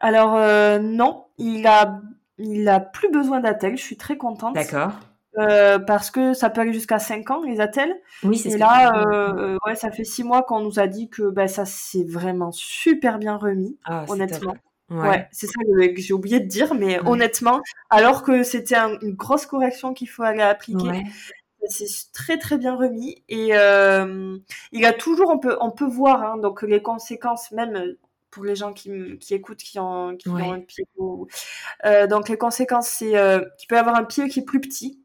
[0.02, 0.36] Alors
[0.82, 2.02] non, il a,
[2.38, 3.78] il a plus besoin d'attel.
[3.78, 4.56] Je suis très contente.
[4.56, 4.92] D'accord.
[5.38, 7.96] Euh, parce que ça peut aller jusqu'à 5 ans, les attelles.
[8.24, 11.24] Oui, c'est Et là, euh, ouais, ça fait 6 mois qu'on nous a dit que
[11.30, 14.56] bah, ça s'est vraiment super bien remis, ah, honnêtement.
[14.90, 19.46] Ouais, c'est ça que j'ai oublié de dire, mais honnêtement, alors que c'était une grosse
[19.46, 21.04] correction qu'il faut aller appliquer,
[21.70, 23.24] c'est très très bien remis.
[23.30, 24.38] Et euh,
[24.74, 27.96] il a toujours, on peut, on peut voir, hein, donc les conséquences même
[28.32, 28.90] pour les gens qui,
[29.20, 30.88] qui écoutent, qui ont, qui ont un pied.
[31.86, 34.98] Euh, donc les conséquences, c'est euh, qu'il peut avoir un pied qui est plus petit.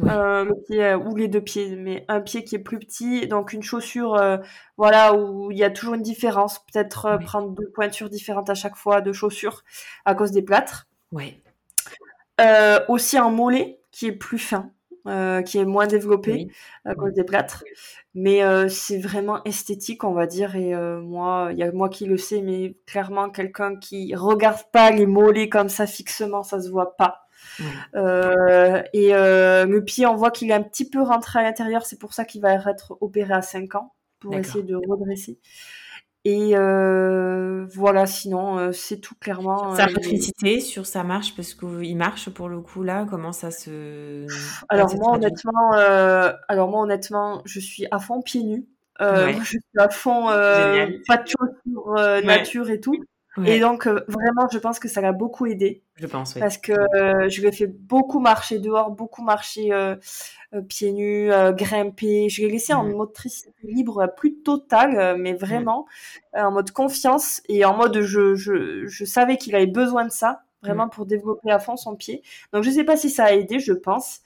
[0.00, 3.52] Euh, le pied ou les deux pieds, mais un pied qui est plus petit, donc
[3.52, 4.20] une chaussure,
[4.76, 6.58] voilà, où il y a toujours une différence.
[6.60, 9.62] Peut-être prendre deux pointures différentes à chaque fois de chaussures
[10.04, 10.88] à cause des plâtres.
[11.12, 11.40] Ouais.
[12.88, 14.70] aussi un mollet qui est plus fin,
[15.04, 16.48] qui est moins développé
[16.84, 17.64] à cause des plâtres.
[18.14, 20.56] Mais c'est vraiment esthétique, on va dire.
[20.56, 24.90] Et moi, il y a moi qui le sais, mais clairement, quelqu'un qui regarde pas
[24.90, 27.22] les mollets comme ça fixement, ça se voit pas.
[27.94, 31.86] Euh, et euh, le pied, on voit qu'il est un petit peu rentré à l'intérieur.
[31.86, 35.38] C'est pour ça qu'il va être opéré à 5 ans pour essayer de redresser.
[36.24, 39.74] Et euh, voilà, sinon, euh, c'est tout clairement.
[39.74, 44.26] Sa motricité sur sa marche, parce qu'il marche pour le coup là, comment ça se.
[44.68, 45.72] Alors, moi, honnêtement,
[46.48, 48.66] alors moi, honnêtement, je suis à fond pieds nus.
[49.00, 52.96] Je suis à fond pas de chaussures nature et tout.
[53.46, 55.82] Et donc, vraiment, je pense que ça l'a beaucoup aidé.
[55.96, 56.40] Je pense, oui.
[56.40, 56.74] Parce que
[57.28, 59.70] je lui ai fait beaucoup marcher dehors, beaucoup marcher
[60.68, 62.28] pieds nus, grimper.
[62.28, 62.92] Je l'ai laissé en mmh.
[62.92, 65.86] motricité libre plus totale, mais vraiment
[66.34, 70.42] en mode confiance et en mode je, je, je savais qu'il avait besoin de ça,
[70.62, 70.90] vraiment mmh.
[70.90, 72.22] pour développer à fond son pied.
[72.52, 74.20] Donc, je sais pas si ça a aidé, je pense.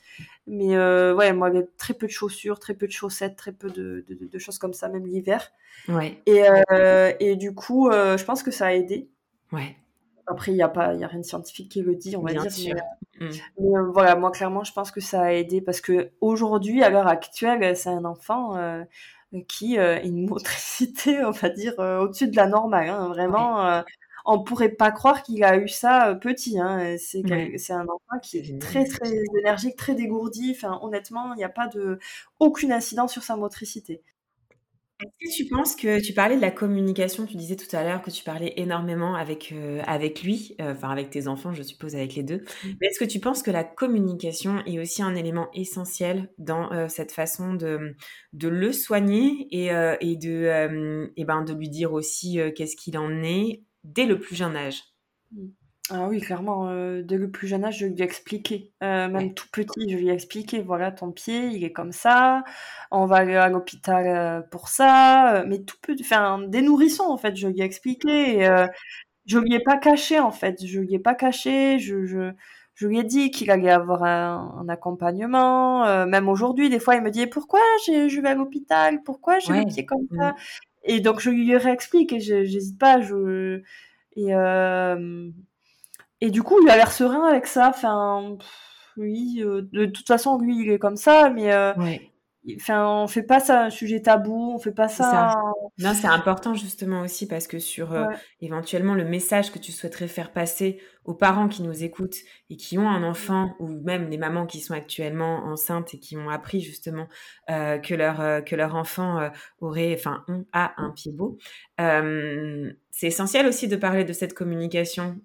[0.46, 4.04] Mais ouais, moi, avait très peu de chaussures, très peu de chaussettes, très peu de,
[4.08, 5.50] de, de choses comme ça, même l'hiver.
[5.88, 6.20] Ouais.
[6.26, 9.08] Et, euh, et du coup, euh, je pense que ça a aidé.
[9.52, 9.76] Ouais.
[10.26, 12.32] Après, il n'y a, pas, y a rien de scientifique qui le dit, on va
[12.32, 12.52] Bien dire.
[12.52, 12.74] Sûr.
[13.20, 13.76] Mais, mmh.
[13.76, 17.06] euh, voilà, moi, clairement, je pense que ça a aidé parce que aujourd'hui, à l'heure
[17.06, 18.82] actuelle, c'est un enfant euh,
[19.46, 22.88] qui a une motricité, on va dire, au-dessus de la normale.
[22.88, 23.82] Hein, vraiment,
[24.26, 26.58] on pourrait pas croire qu'il a eu ça petit.
[26.58, 26.96] Hein.
[26.98, 27.22] C'est
[27.56, 30.52] c'est un enfant qui est très, très énergique, très dégourdi.
[30.54, 31.98] Enfin, honnêtement, il n'y a pas de
[32.40, 34.02] aucune incidence sur sa motricité.
[34.98, 38.00] Est-ce que tu penses que tu parlais de la communication, tu disais tout à l'heure
[38.00, 41.94] que tu parlais énormément avec, euh, avec lui, euh, enfin avec tes enfants, je suppose,
[41.94, 42.38] avec les deux.
[42.38, 42.68] Mmh.
[42.80, 46.88] Mais est-ce que tu penses que la communication est aussi un élément essentiel dans euh,
[46.88, 47.94] cette façon de,
[48.32, 49.66] de le soigner et,
[50.00, 54.36] et de, et ben, de lui dire aussi qu'est-ce qu'il en est dès le plus
[54.36, 54.82] jeune âge.
[55.32, 55.46] Mmh.
[55.90, 58.72] Ah oui, clairement, euh, dès le plus jeune âge, je lui ai expliqué.
[58.82, 62.42] Euh, même tout petit, je lui ai expliqué, voilà, ton pied, il est comme ça,
[62.90, 67.16] on va aller à l'hôpital euh, pour ça, mais tout petit, enfin, des nourrissons, en
[67.16, 68.66] fait, je lui ai expliqué, et,
[69.26, 72.32] je lui ai pas caché, en fait, je lui ai pas caché, je, je,
[72.74, 77.10] je lui ai dit qu'il allait avoir un, accompagnement, même aujourd'hui, des fois, il me
[77.10, 80.34] dit, pourquoi je vais à l'hôpital, pourquoi j'ai le pied comme ça?
[80.86, 83.62] Et donc, je lui réexplique, et j'hésite pas, je,
[84.16, 84.32] et,
[86.20, 87.68] et du coup, il a l'air serein avec ça.
[87.68, 88.38] Enfin,
[88.98, 91.72] euh, de toute façon, lui, il est comme ça, mais euh,
[92.54, 95.34] Enfin, on fait pas ça un sujet tabou, on fait pas ça.
[95.78, 98.06] Non, c'est important justement aussi parce que sur euh,
[98.40, 102.18] éventuellement le message que tu souhaiterais faire passer aux parents qui nous écoutent
[102.50, 106.16] et qui ont un enfant ou même les mamans qui sont actuellement enceintes et qui
[106.16, 107.08] ont appris justement
[107.50, 109.30] euh, que leur euh, que leur enfant
[109.60, 111.38] aurait, enfin, a un pied beau.
[111.78, 115.20] c'est essentiel aussi de parler de cette communication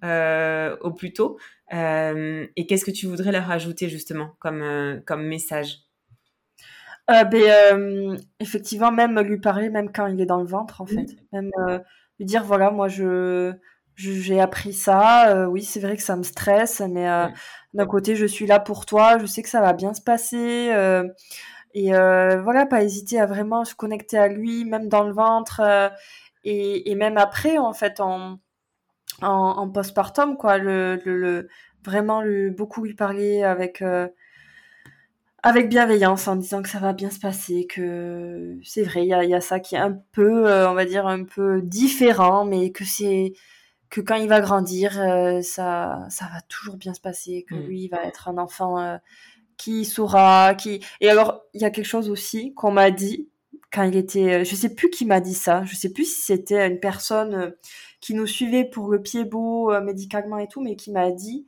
[0.80, 1.38] au plus tôt.
[1.70, 5.91] et qu'est-ce que tu voudrais leur ajouter justement comme comme message?
[7.12, 10.86] Euh, ben, euh, effectivement, même lui parler, même quand il est dans le ventre, en
[10.86, 11.16] fait.
[11.32, 11.78] Même euh,
[12.18, 13.54] lui dire, voilà, moi, je
[13.96, 15.46] j'ai appris ça.
[15.48, 17.06] oui, c'est vrai que ça me stresse, mais
[17.74, 19.18] d'un côté, je suis là pour toi.
[19.18, 20.72] Je sais que ça va bien se passer.
[21.74, 25.60] et voilà, pas hésiter à vraiment se connecter à lui, même dans le ventre,
[26.44, 28.40] et, et, même après, en fait, en,
[29.20, 30.58] en, en postpartum, quoi.
[30.58, 31.48] Le, le, le
[31.84, 33.82] vraiment le, beaucoup lui parler avec
[35.42, 39.14] avec bienveillance en disant que ça va bien se passer, que c'est vrai, il y
[39.14, 42.44] a, y a, ça qui est un peu, euh, on va dire, un peu différent,
[42.44, 43.32] mais que c'est
[43.90, 47.66] que quand il va grandir, euh, ça, ça va toujours bien se passer, que mm.
[47.66, 48.96] lui, il va être un enfant euh,
[49.56, 50.80] qui saura, qui...
[51.00, 53.28] Et alors, il y a quelque chose aussi qu'on m'a dit
[53.72, 54.44] quand il était...
[54.44, 57.54] Je sais plus qui m'a dit ça, je sais plus si c'était une personne
[58.00, 61.46] qui nous suivait pour le pied beau médicalement et tout, mais qui m'a dit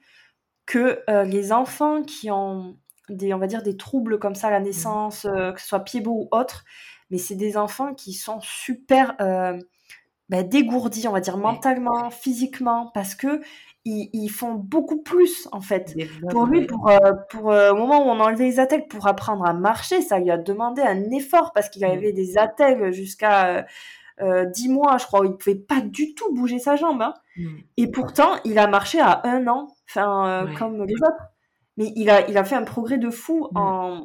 [0.66, 2.76] que les enfants qui ont
[3.08, 4.64] des, on va dire, des troubles comme ça à la mmh.
[4.64, 6.64] naissance, euh, que ce soit pied ou autre,
[7.10, 9.58] mais c'est des enfants qui sont super euh,
[10.28, 13.42] bah, dégourdis, on va dire, mentalement, physiquement, parce que
[13.86, 15.94] ils, font beaucoup plus, en fait.
[16.30, 19.52] Pour lui, pour, euh, pour au moment où on enlevait les attelles pour apprendre à
[19.52, 21.90] marcher, ça lui a demandé un effort, parce qu'il mmh.
[21.90, 23.66] avait des attelles jusqu'à...
[24.20, 27.02] 10 mois, je crois, où il pouvait pas du tout bouger sa jambe.
[27.02, 27.14] Hein.
[27.36, 27.48] Mmh.
[27.78, 31.33] Et pourtant, il a marché à un an, enfin, comme les autres
[31.76, 33.56] mais il a, il a fait un progrès de fou mm.
[33.56, 34.04] en.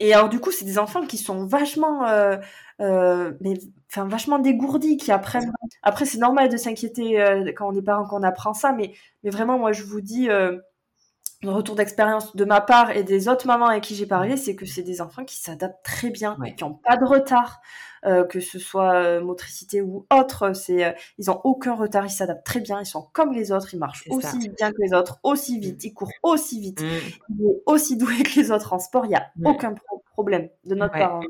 [0.00, 2.36] Et alors, du coup, c'est des enfants qui sont vachement, euh,
[2.80, 3.54] euh, mais,
[3.90, 5.52] enfin, vachement dégourdis, qui apprennent.
[5.82, 8.92] Après, c'est normal de s'inquiéter euh, quand on est parent, qu'on apprend ça, mais,
[9.22, 13.46] mais vraiment, moi, je vous dis, le retour d'expérience de ma part et des autres
[13.46, 16.64] mamans avec qui j'ai parlé, c'est que c'est des enfants qui s'adaptent très bien, qui
[16.64, 17.60] n'ont pas de retard.
[18.06, 22.10] Euh, que ce soit euh, motricité ou autre, c'est euh, ils ont aucun retard, ils
[22.10, 25.18] s'adaptent très bien, ils sont comme les autres, ils marchent aussi bien que les autres,
[25.22, 26.86] aussi vite, ils courent aussi vite, mmh.
[27.30, 29.46] ils sont aussi doués que les autres en sport, il n'y a mmh.
[29.46, 29.74] aucun
[30.12, 31.20] problème de notre part.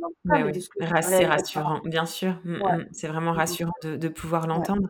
[1.00, 2.38] C'est rassurant, bien sûr.
[2.92, 4.88] C'est vraiment rassurant de, pouvoir l'entendre.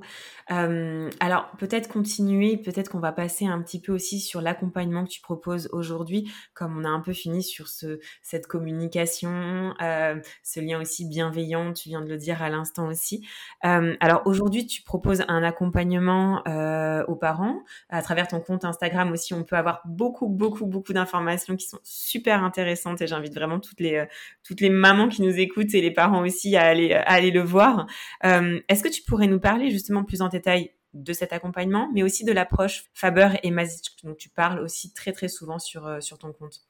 [0.48, 5.20] alors peut-être continuer, peut-être qu'on va passer un petit peu aussi sur l'accompagnement que tu
[5.20, 11.06] proposes aujourd'hui, comme on a un peu fini sur ce, cette communication, ce lien aussi
[11.06, 13.26] bienveillant tu viens de le dire à l'instant aussi.
[13.64, 17.62] Euh, alors aujourd'hui, tu proposes un accompagnement euh, aux parents.
[17.88, 21.78] À travers ton compte Instagram aussi, on peut avoir beaucoup, beaucoup, beaucoup d'informations qui sont
[21.82, 24.06] super intéressantes et j'invite vraiment toutes les, euh,
[24.42, 27.86] toutes les mamans qui nous écoutent et les parents aussi à aller, aller le voir.
[28.22, 32.24] Est-ce que tu pourrais nous parler justement plus en détail de cet accompagnement, mais aussi
[32.24, 36.32] de l'approche Faber et Mazic dont tu parles aussi très très souvent sur, sur ton
[36.32, 36.64] compte?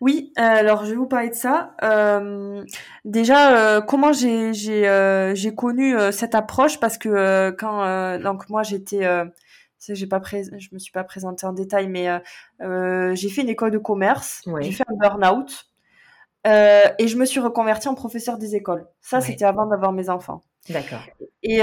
[0.00, 1.74] Oui, alors je vais vous parler de ça.
[1.82, 2.64] Euh,
[3.04, 6.80] déjà, euh, comment j'ai j'ai euh, j'ai connu cette approche?
[6.80, 9.06] Parce que quand donc moi j'étais
[9.88, 12.08] j'ai pas je me suis pas présentée en détail, mais
[12.60, 15.66] j'ai fait une école de commerce, j'ai fait un burn-out
[16.46, 18.86] et je me suis reconvertie en professeur des écoles.
[19.00, 20.42] Ça, c'était avant d'avoir mes enfants.
[20.70, 21.02] D'accord.
[21.42, 21.58] Et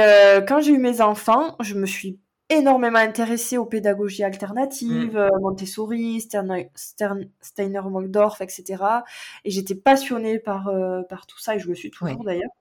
[0.48, 2.20] quand j'ai eu mes enfants, je me suis
[2.50, 5.18] énormément intéressée aux pédagogies alternatives, mm.
[5.18, 6.70] euh, Montessori, Steiner,
[7.42, 8.84] Steiner Waldorf, etc.
[9.44, 12.52] Et j'étais passionnée par, euh, par tout ça, et je le suis toujours d'ailleurs.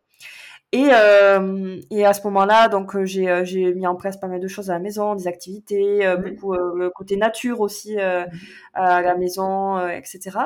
[0.72, 4.48] Et, euh, et à ce moment-là, donc j'ai j'ai mis en place pas mal de
[4.48, 8.26] choses à la maison, des activités, beaucoup le côté nature aussi mm.
[8.74, 10.38] à la maison, etc.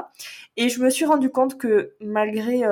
[0.59, 2.63] Et je me suis rendu compte que malgré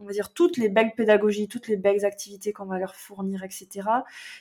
[0.00, 3.44] on va dire, toutes les belles pédagogies, toutes les belles activités qu'on va leur fournir,
[3.44, 3.88] etc.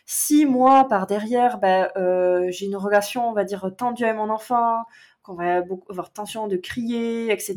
[0.06, 4.30] Si moi, par derrière, ben, euh, j'ai une relation, on va dire, tendue avec mon
[4.30, 4.84] enfant,
[5.22, 5.58] qu'on va
[5.90, 7.56] avoir tension de crier, etc.,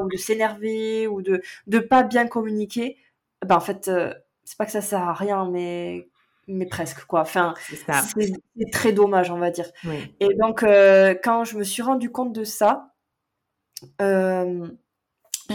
[0.00, 2.98] ou de s'énerver, ou de ne pas bien communiquer,
[3.44, 4.12] ben, en fait, euh,
[4.44, 6.08] c'est pas que ça sert à rien, mais
[6.46, 7.20] mais presque quoi.
[7.20, 9.70] Enfin, c'est très dommage, on va dire.
[10.18, 12.92] Et donc, euh, quand je me suis rendu compte de ça,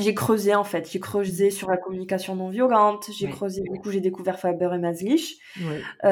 [0.01, 3.91] j'ai creusé en fait, j'ai creusé sur la communication non violente, j'ai creusé, du coup
[3.91, 5.39] j'ai découvert Faber et Maslich,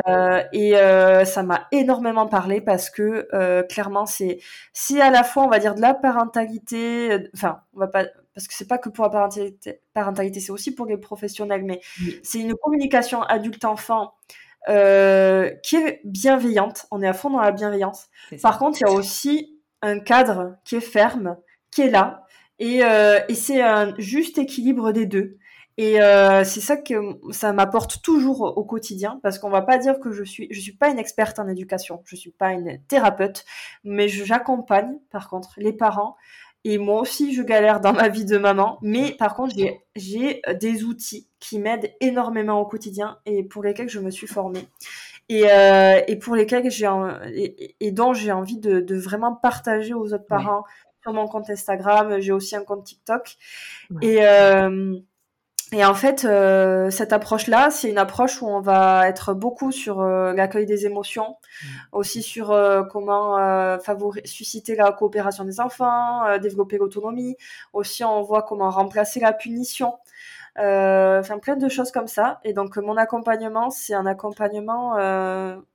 [0.07, 4.39] euh, et euh, ça m'a énormément parlé parce que euh, clairement c'est
[4.73, 8.47] si à la fois on va dire de la parentalité, enfin on va pas parce
[8.47, 11.81] que c'est pas que pour la parentalité, parentalité c'est aussi pour les professionnels, mais
[12.23, 14.13] c'est une communication adulte-enfant
[14.67, 18.07] qui est bienveillante, on est à fond dans la bienveillance.
[18.41, 21.35] Par contre il y a aussi un cadre qui est ferme,
[21.69, 22.23] qui est là,
[22.59, 25.37] et, euh, et c'est un juste équilibre des deux.
[25.77, 26.93] Et euh, c'est ça que
[27.31, 30.75] ça m'apporte toujours au quotidien, parce qu'on va pas dire que je suis, je suis
[30.75, 33.43] pas une experte en éducation, je suis pas une thérapeute,
[33.83, 36.15] mais j'accompagne par contre les parents.
[36.65, 40.41] Et moi aussi, je galère dans ma vie de maman, mais par contre, j'ai, j'ai
[40.61, 44.69] des outils qui m'aident énormément au quotidien et pour lesquels je me suis formée.
[45.27, 46.87] Et, euh, et pour lesquels j'ai
[47.33, 50.63] et, et, dont j'ai envie de, de, vraiment partager aux autres parents,
[51.03, 53.35] sur mon compte Instagram, j'ai aussi un compte TikTok.
[54.01, 54.97] Et, euh,
[55.73, 59.99] et en fait, euh, cette approche-là, c'est une approche où on va être beaucoup sur
[60.01, 61.35] euh, l'accueil des émotions,
[61.91, 62.55] aussi sur
[62.89, 63.37] comment
[63.79, 67.35] favoriser, susciter la coopération des enfants, développer l'autonomie.
[67.73, 69.93] Aussi, on voit comment remplacer la punition.
[70.57, 74.95] enfin plein de choses comme ça et donc mon accompagnement c'est un accompagnement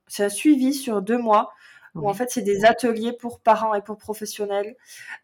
[0.07, 1.51] c'est un suivi sur deux mois
[1.95, 4.75] où en fait c'est des ateliers pour parents et pour professionnels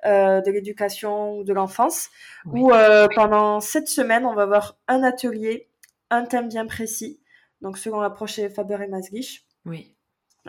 [0.05, 2.09] euh, de l'éducation ou de l'enfance,
[2.45, 5.69] où euh, pendant sept semaines on va avoir un atelier,
[6.09, 7.19] un thème bien précis,
[7.61, 9.45] donc selon l'approche Faber et Maslich.
[9.65, 9.95] Oui.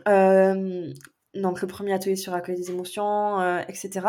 [0.09, 0.93] Euh,
[1.35, 4.09] donc le premier atelier sur l'accueil des émotions, etc.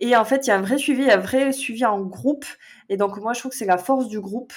[0.00, 2.44] Et en fait, il y a un vrai suivi, un vrai suivi en groupe.
[2.90, 4.52] Et donc moi, je trouve que c'est la force du groupe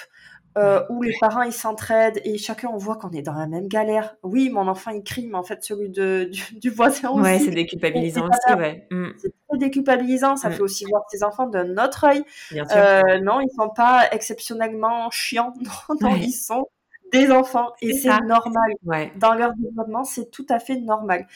[0.58, 3.68] euh, où les parents ils s'entraident et chacun on voit qu'on est dans la même
[3.68, 4.16] galère.
[4.22, 6.30] Oui, mon enfant il crie, mais en fait celui de,
[6.60, 7.22] du, voisin aussi.
[7.22, 8.86] Ouais, c'est déculpabilisant aussi, ouais.
[8.90, 9.08] Mm.
[9.18, 10.52] C'est très déculpabilisant, ça mm.
[10.52, 12.22] fait aussi voir ses enfants d'un autre œil.
[12.52, 15.54] Euh, non, ils sont pas exceptionnellement chiants,
[16.00, 16.66] non, ils sont
[17.12, 18.72] des enfants et c'est normal.
[19.16, 21.26] Dans leur développement, c'est tout à fait normal.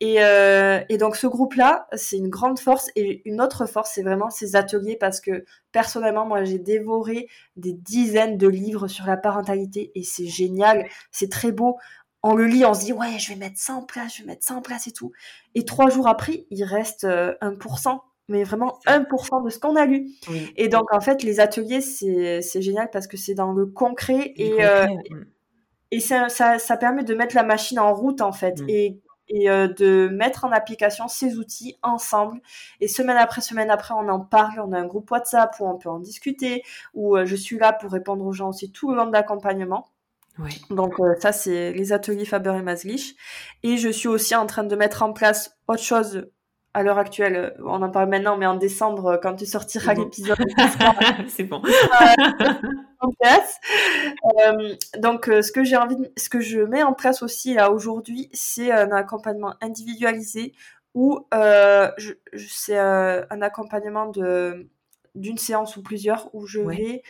[0.00, 4.02] Et, euh, et donc ce groupe-là, c'est une grande force et une autre force, c'est
[4.02, 9.16] vraiment ces ateliers parce que personnellement, moi, j'ai dévoré des dizaines de livres sur la
[9.16, 11.76] parentalité et c'est génial, c'est très beau.
[12.22, 14.28] On le lit, on se dit ouais, je vais mettre ça en place, je vais
[14.28, 15.12] mettre ça en place et tout.
[15.54, 18.00] Et trois jours après, il reste 1%.
[18.28, 20.10] Mais vraiment 1% de ce qu'on a lu.
[20.56, 24.64] Et donc, en fait, les ateliers, c'est génial parce que c'est dans le concret et,
[24.64, 24.86] euh,
[25.90, 28.68] et ça, ça, ça, permet de mettre la machine en route, en fait, mm.
[28.68, 32.40] et, et euh, de mettre en application ces outils ensemble.
[32.80, 35.78] Et semaine après semaine après, on en parle, on a un groupe WhatsApp où on
[35.78, 36.62] peut en discuter,
[36.92, 39.88] où euh, je suis là pour répondre aux gens aussi tout le long de l'accompagnement.
[40.70, 43.16] Donc ça, c'est les ateliers Faber et Maslich.
[43.64, 46.28] Et je suis aussi en train de mettre en place autre chose
[46.78, 49.94] à l'heure actuelle, euh, on en parle maintenant, mais en décembre, euh, quand tu sortiras
[49.94, 50.38] l'épisode,
[51.28, 51.60] c'est bon.
[54.40, 58.28] Euh, donc, ce que j'ai envie, ce que je mets en place aussi là aujourd'hui,
[58.32, 60.52] c'est un accompagnement individualisé
[60.94, 61.20] où
[62.36, 64.68] c'est un accompagnement de
[65.14, 67.02] d'une séance ou plusieurs où je vais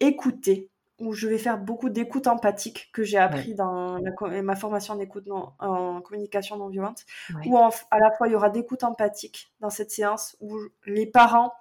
[0.00, 0.70] écouter
[1.02, 3.98] où je vais faire beaucoup d'écoute empathique que j'ai appris dans
[4.42, 5.24] ma formation d'écoute
[5.58, 7.04] en communication non violente,
[7.44, 11.52] où à la fois il y aura d'écoute empathique dans cette séance où les parents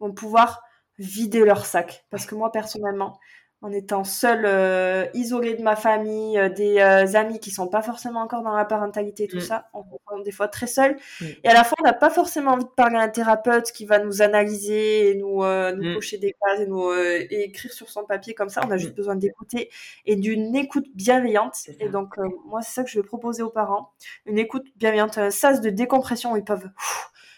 [0.00, 0.62] vont pouvoir
[0.98, 2.06] vider leur sac.
[2.08, 3.18] Parce que moi, personnellement,
[3.62, 7.80] en étant seule, euh, isolée de ma famille, euh, des euh, amis qui sont pas
[7.80, 9.40] forcément encore dans la parentalité, tout mm.
[9.40, 10.96] ça, on se des fois très seul.
[11.20, 11.24] Mm.
[11.42, 13.86] Et à la fois, on n'a pas forcément envie de parler à un thérapeute qui
[13.86, 15.94] va nous analyser, et nous, nous mm.
[15.94, 18.60] cocher des cases et nous et écrire sur son papier comme ça.
[18.66, 19.70] On a juste besoin d'écouter
[20.04, 21.56] et d'une écoute bienveillante.
[21.80, 23.92] Et donc, moi, c'est ça que je vais proposer aux parents.
[24.26, 26.68] Une écoute bienveillante, un sas de décompression où ils peuvent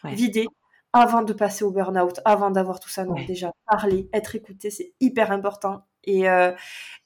[0.04, 0.46] vider
[0.92, 3.04] avant de passer au burn-out, avant d'avoir tout ça.
[3.04, 6.52] Donc, déjà, parler, être écouté, c'est hyper important et, euh,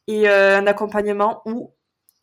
[0.06, 1.72] et euh, un accompagnement où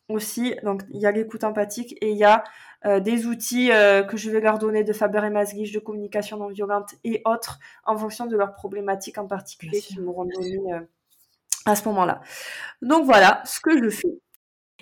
[0.08, 2.42] aussi, donc il y a l'écoute empathique et il y a
[2.84, 6.48] euh, des outils que je vais leur donner de Faber et Masguich de communication non
[6.48, 10.58] violente et autres en fonction de leurs problématiques en particulier qui m'auront donné
[11.64, 12.22] à ce moment-là.
[12.82, 14.18] Donc voilà ce que je fais.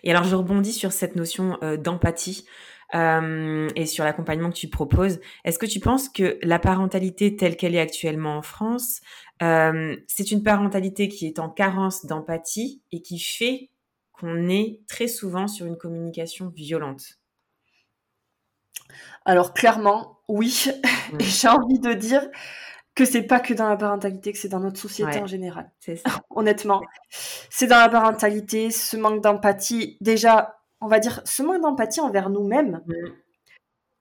[0.02, 2.46] Et alors je rebondis sur cette notion d'empathie.
[2.94, 5.20] Euh, et sur l'accompagnement que tu proposes.
[5.44, 9.00] Est-ce que tu penses que la parentalité telle qu'elle est actuellement en France,
[9.42, 13.70] euh, c'est une parentalité qui est en carence d'empathie et qui fait
[14.12, 17.18] qu'on est très souvent sur une communication violente?
[19.26, 20.68] Alors clairement, oui.
[21.20, 22.26] et j'ai envie de dire
[22.94, 25.70] que c'est pas que dans la parentalité, que c'est dans notre société en général.
[25.78, 26.08] C'est ça.
[26.30, 26.80] Honnêtement,
[27.10, 29.98] c'est dans la parentalité, ce manque d'empathie.
[30.00, 32.94] Déjà, on va dire, ce manque d'empathie envers nous-mêmes, mm.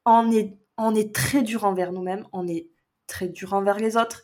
[0.06, 2.70] on, est, on est très dur envers nous-mêmes, on est
[3.08, 4.24] très dur envers les autres,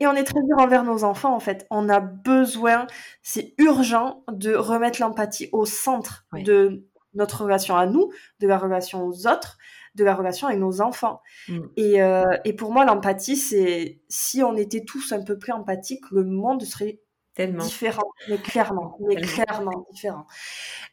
[0.00, 1.66] et on est très dur envers nos enfants, en fait.
[1.70, 2.86] On a besoin,
[3.22, 9.06] c'est urgent de remettre l'empathie au centre de notre relation à nous, de la relation
[9.06, 9.58] aux autres,
[9.94, 11.20] de la relation avec nos enfants.
[11.48, 11.60] Mm.
[11.76, 16.10] Et, euh, et pour moi, l'empathie, c'est si on était tous un peu plus empathiques,
[16.10, 17.00] le monde serait
[17.34, 17.64] Tellement.
[17.64, 20.26] différent, mais clairement, mais clairement différent.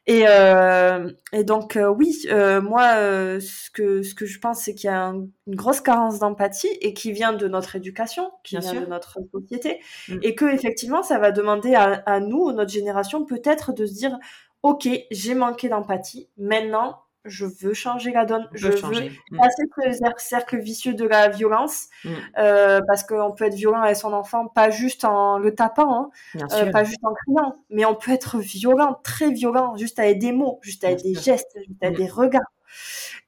[0.08, 2.94] Et, euh, et donc euh, oui, euh, moi,
[3.42, 6.94] ce que ce que je pense, c'est qu'il y a une grosse carence d'empathie et
[6.94, 10.20] qui vient de notre éducation, qui vient de notre société, mm.
[10.22, 14.18] et que effectivement, ça va demander à, à nous, notre génération, peut-être de se dire,
[14.64, 19.38] ok, j'ai manqué d'empathie, maintenant je veux changer la donne, je, veux mm.
[19.38, 22.10] passer le cercle vicieux de la violence, mm.
[22.38, 26.48] euh, parce qu'on peut être violent avec son enfant, pas juste en le tapant, hein,
[26.54, 30.32] euh, pas juste en criant, mais on peut être violent, très violent, juste avec des
[30.32, 32.02] mots, juste avec des gestes, juste avec mm.
[32.02, 32.52] des regards.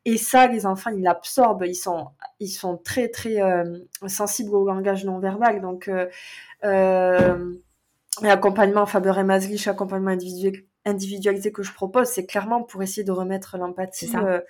[0.05, 2.07] Et ça, les enfants, ils l'absorbent, ils sont,
[2.39, 3.77] ils sont très, très euh,
[4.07, 5.61] sensibles au langage non verbal.
[5.61, 6.07] Donc, euh,
[6.63, 7.53] euh,
[8.23, 13.11] accompagnement Faber et Maslich, accompagnement individuel, individualité que je propose, c'est clairement pour essayer de
[13.11, 14.41] remettre l'empathie euh,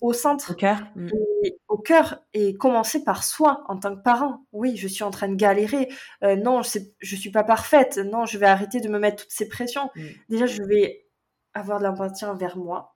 [0.00, 1.08] au centre, au cœur, mm.
[1.44, 4.44] et, au cœur, et commencer par soi en tant que parent.
[4.52, 5.88] Oui, je suis en train de galérer.
[6.22, 7.98] Euh, non, je suis pas parfaite.
[7.98, 9.90] Non, je vais arrêter de me mettre toutes ces pressions.
[9.96, 10.02] Mm.
[10.28, 11.06] Déjà, je vais
[11.54, 12.94] avoir de l'empathie envers moi.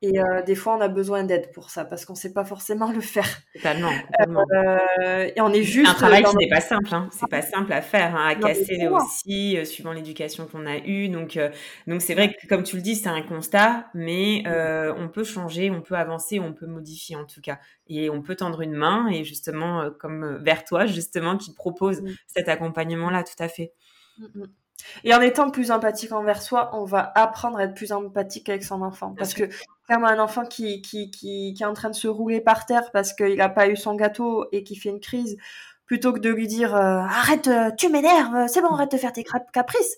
[0.00, 2.44] Et euh, des fois, on a besoin d'aide pour ça parce qu'on ne sait pas
[2.44, 3.26] forcément le faire.
[3.54, 3.90] Totalement.
[4.52, 5.90] Euh, et on est juste.
[5.90, 6.94] Un travail qui n'est pas simple.
[6.94, 7.08] Hein.
[7.12, 11.08] C'est pas simple à faire, hein, à casser aussi, euh, suivant l'éducation qu'on a eue.
[11.08, 11.38] Donc,
[11.86, 15.70] donc c'est vrai que, comme tu le dis, c'est un constat, mais on peut changer,
[15.70, 19.08] on peut avancer, on peut modifier en tout cas, et on peut tendre une main
[19.08, 22.14] et justement, comme vers toi, justement, qui propose mm.
[22.26, 23.72] cet accompagnement-là, tout à fait.
[24.18, 24.46] Mm, mm.
[25.04, 28.64] Et en étant plus empathique envers soi, on va apprendre à être plus empathique avec
[28.64, 29.14] son enfant.
[29.16, 29.44] Parce que
[29.86, 32.90] clairement, un enfant qui, qui, qui, qui est en train de se rouler par terre
[32.92, 35.36] parce qu'il n'a pas eu son gâteau et qui fait une crise,
[35.86, 39.12] plutôt que de lui dire euh, arrête, euh, tu m'énerves, c'est bon, arrête de faire
[39.12, 39.96] tes caprices.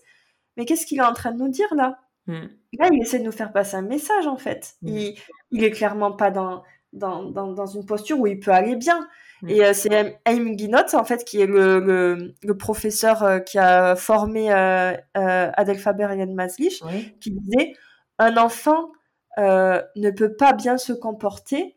[0.57, 1.99] Mais qu'est-ce qu'il est en train de nous dire là?
[2.27, 2.47] Hmm.
[2.79, 4.75] Là, il essaie de nous faire passer un message en fait.
[4.83, 4.89] Hmm.
[4.89, 5.19] Il,
[5.51, 6.63] il est clairement pas dans,
[6.93, 9.09] dans, dans, dans une posture où il peut aller bien.
[9.49, 13.59] Et euh, c'est Aim Guinot, en fait, qui est le, le, le professeur euh, qui
[13.59, 16.83] a formé euh, euh Adel Faber et Yann Maslich,
[17.21, 17.73] qui disait
[18.19, 18.91] un enfant
[19.39, 21.77] ne peut pas bien se comporter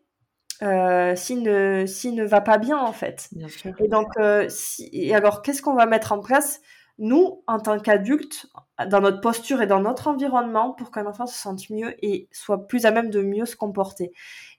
[0.60, 3.30] s'il ne, ne va pas bien, en fait.
[3.32, 3.74] Bien sûr.
[3.80, 4.10] Et donc,
[4.50, 6.62] si, et alors, qu'est-ce qu'on va mettre en place?
[7.00, 8.48] Nous, en tant qu'adultes,
[8.88, 12.68] dans notre posture et dans notre environnement, pour qu'un enfant se sente mieux et soit
[12.68, 14.12] plus à même de mieux se comporter.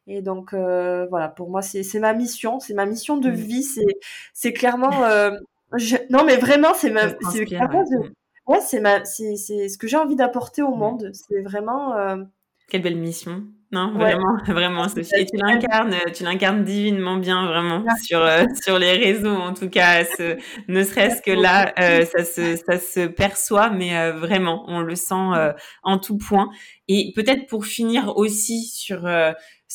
[0.07, 3.35] Et donc euh, voilà, pour moi c'est ma mission, c'est ma mission de mmh.
[3.35, 3.99] vie, c'est
[4.35, 5.31] c'est clairement euh,
[5.77, 5.97] je...
[6.11, 7.47] non mais vraiment c'est ma c'est
[8.47, 12.17] ouais, c'est ma c'est c'est ce que j'ai envie d'apporter au monde, c'est vraiment euh...
[12.69, 13.45] quelle belle mission.
[13.75, 15.11] Non, vraiment, vraiment, Sophie.
[15.17, 19.69] Et tu l'incarnes, tu l'incarnes divinement bien, vraiment, sur, euh, sur les réseaux, en tout
[19.69, 20.37] cas, ce,
[20.69, 24.95] ne serait-ce que là, euh, ça, se, ça se perçoit, mais euh, vraiment, on le
[24.95, 25.15] sent
[25.83, 26.51] en tout point.
[26.87, 29.09] Et peut-être pour finir aussi sur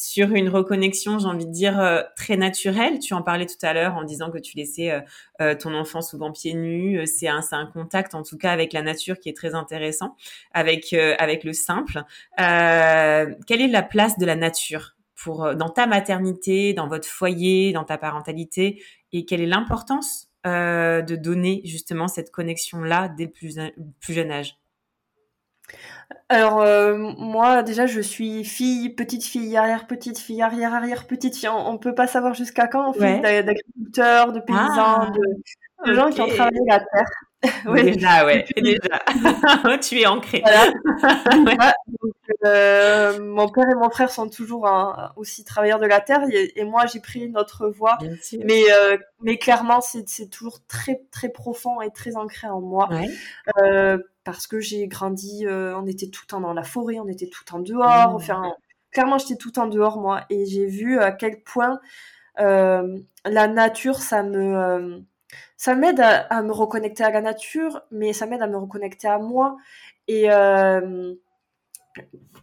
[0.01, 2.99] sur une reconnexion, j'ai envie de dire, très naturelle.
[2.99, 5.03] Tu en parlais tout à l'heure en disant que tu laissais
[5.59, 7.05] ton enfant souvent pieds nus.
[7.05, 7.41] C'est un,
[7.73, 10.15] contact, en tout cas, avec la nature qui est très intéressant,
[10.53, 12.03] avec, le simple.
[12.37, 17.83] quelle est la place de la nature pour, dans ta maternité, dans votre foyer, dans
[17.83, 18.81] ta parentalité?
[19.11, 23.31] Et quelle est l'importance euh, de donner justement cette connexion-là dès le
[23.99, 24.57] plus jeune âge?
[26.29, 31.35] Alors euh, moi déjà je suis fille, petite fille, arrière petite fille, arrière arrière petite
[31.35, 31.49] fille.
[31.49, 32.93] On, peut pas savoir jusqu'à quand.
[32.93, 35.11] Fille d'agriculteurs, de paysans, ah,
[35.85, 37.09] de, gens qui ont travaillé la terre.
[37.65, 37.83] Oui.
[37.93, 39.77] Déjà, ouais, déjà.
[39.81, 40.43] tu es ancré.
[40.43, 41.73] Voilà.
[42.45, 44.69] euh, mon père et mon frère sont toujours
[45.15, 47.97] aussi travailleurs de la terre et, moi j'ai pris notre voie.
[48.43, 52.89] Mais, euh, mais clairement, c'est toujours très, très profond et très ancré en moi.
[53.61, 57.27] Euh, parce que j'ai grandi, on était tout le temps dans la forêt, on était
[57.27, 58.11] tout le temps dehors.
[58.11, 58.15] Mmh.
[58.15, 58.53] Enfin,
[58.91, 60.25] clairement, j'étais tout le temps dehors, moi.
[60.29, 61.79] Et j'ai vu à quel point
[62.37, 65.03] la nature, ça me
[65.59, 69.19] ça m'aide à, me reconnecter à la nature, mais ça m'aide à me reconnecter à
[69.19, 69.57] moi.
[70.07, 71.13] Et euh,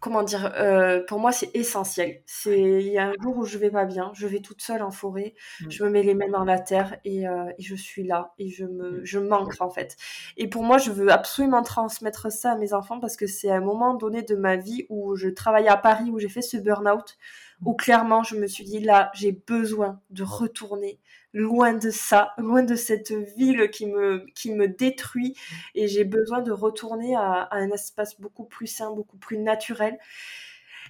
[0.00, 2.20] comment dire, euh, pour moi, c'est essentiel.
[2.26, 4.82] C'est il y a un jour où je vais pas bien, je vais toute seule
[4.82, 5.70] en forêt, mmh.
[5.70, 8.50] je me mets les mains dans la terre et, euh, et, je suis là et
[8.50, 9.04] je me, mmh.
[9.04, 9.96] je manque en fait.
[10.36, 13.62] Et pour moi, je veux absolument transmettre ça à mes enfants parce que c'est un
[13.62, 17.16] moment donné de ma vie où je travaillais à Paris, où j'ai fait ce burn-out,
[17.64, 21.00] où clairement je me suis dit là, j'ai besoin de retourner
[21.36, 25.36] loin de ça, loin de cette ville qui me, qui me détruit
[25.74, 29.98] et j'ai besoin de retourner à, un espace beaucoup plus sain, beaucoup plus naturel.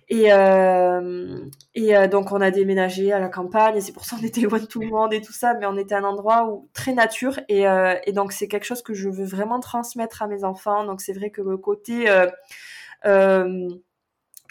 [0.08, 1.44] Et, euh,
[1.74, 4.42] et euh, donc on a déménagé à la campagne et c'est pour ça qu'on était
[4.42, 6.68] loin de tout le monde et tout ça, mais on était à un endroit où
[6.72, 10.28] très nature et, euh, et donc c'est quelque chose que je veux vraiment transmettre à
[10.28, 10.84] mes enfants.
[10.84, 12.06] Donc c'est vrai que le côté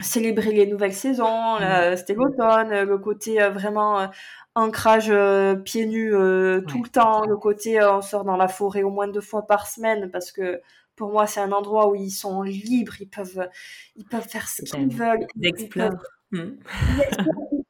[0.01, 1.95] célébrer les nouvelles saisons, mmh.
[1.95, 4.09] c'était l'automne, le côté vraiment
[4.55, 8.47] ancrage euh, pieds nus euh, tout le temps, le côté euh, on sort dans la
[8.47, 10.61] forêt au moins deux fois par semaine parce que
[10.95, 13.49] pour moi c'est un endroit où ils sont libres, ils peuvent
[13.97, 15.99] ils peuvent faire ce qu'ils veulent, ils, peuvent,
[16.31, 16.51] hmm.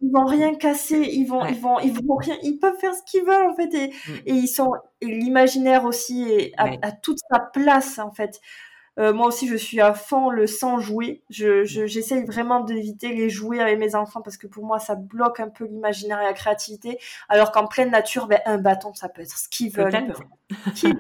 [0.02, 3.02] ils vont rien casser, ils vont ils vont ils vont rien, ils peuvent faire ce
[3.10, 3.94] qu'ils veulent en fait et,
[4.28, 8.40] et ils sont et l'imaginaire aussi a, toute sa place en fait.
[8.98, 11.24] Euh, moi aussi, je suis à fond le sans jouer.
[11.30, 15.40] Je, j'essaye vraiment d'éviter les jouets avec mes enfants parce que pour moi, ça bloque
[15.40, 16.98] un peu l'imaginaire et la créativité.
[17.30, 19.92] Alors qu'en pleine nature, ben, un bâton, ça peut être ce qu'ils veulent.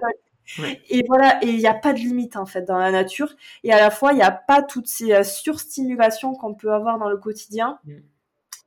[0.90, 3.34] Et voilà, et il n'y a pas de limite en fait dans la nature.
[3.64, 7.00] Et à la fois, il n'y a pas toutes ces euh, surstimulations qu'on peut avoir
[7.00, 7.80] dans le quotidien.
[7.86, 7.94] Mm.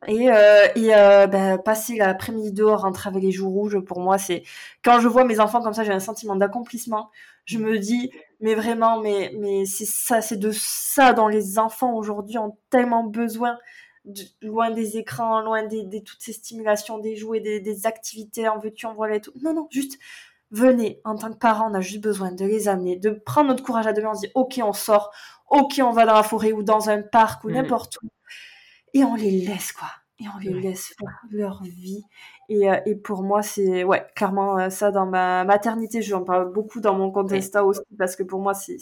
[0.07, 4.17] Et, euh, et euh, ben, passer l'après-midi dehors, rentrer avec les joues rouges, pour moi,
[4.17, 4.45] c'est
[4.85, 7.11] quand je vois mes enfants comme ça, j'ai un sentiment d'accomplissement.
[7.49, 11.95] Je me dis, mais vraiment, mais mais c'est ça, c'est de ça dont les enfants
[11.95, 13.59] aujourd'hui ont tellement besoin,
[14.43, 18.59] loin des écrans, loin des, des, toutes ces stimulations, des jouets, des, des activités, en
[18.59, 19.33] veux-tu, en voilà et tout.
[19.43, 19.99] Non, non, juste
[20.51, 21.01] venez.
[21.05, 23.87] En tant que parents, on a juste besoin de les amener, de prendre notre courage
[23.87, 25.11] à deux mains, on se dit, ok, on sort,
[25.49, 27.53] ok, on va dans la forêt ou dans un parc ou mmh.
[27.53, 28.09] n'importe où
[28.95, 29.89] et on les laisse quoi
[30.21, 32.03] et on les laisse faire leur vie
[32.49, 36.53] et, euh, et pour moi c'est ouais clairement euh, ça dans ma maternité j'en parle
[36.53, 38.79] beaucoup dans mon contesta aussi parce que pour moi c'est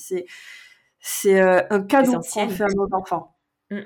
[1.00, 3.36] c'est euh, un cadeau qu'on fait à nos enfants
[3.70, 3.82] mmh, mmh.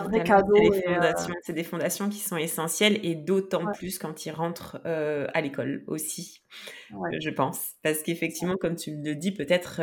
[0.00, 0.54] Un vrai cadeau.
[0.54, 4.82] C'est des, fondations, c'est des fondations qui sont essentielles et d'autant plus quand ils rentrent
[4.84, 6.42] à l'école aussi,
[6.90, 7.70] je pense.
[7.82, 9.80] Parce qu'effectivement, comme tu le dis, peut-être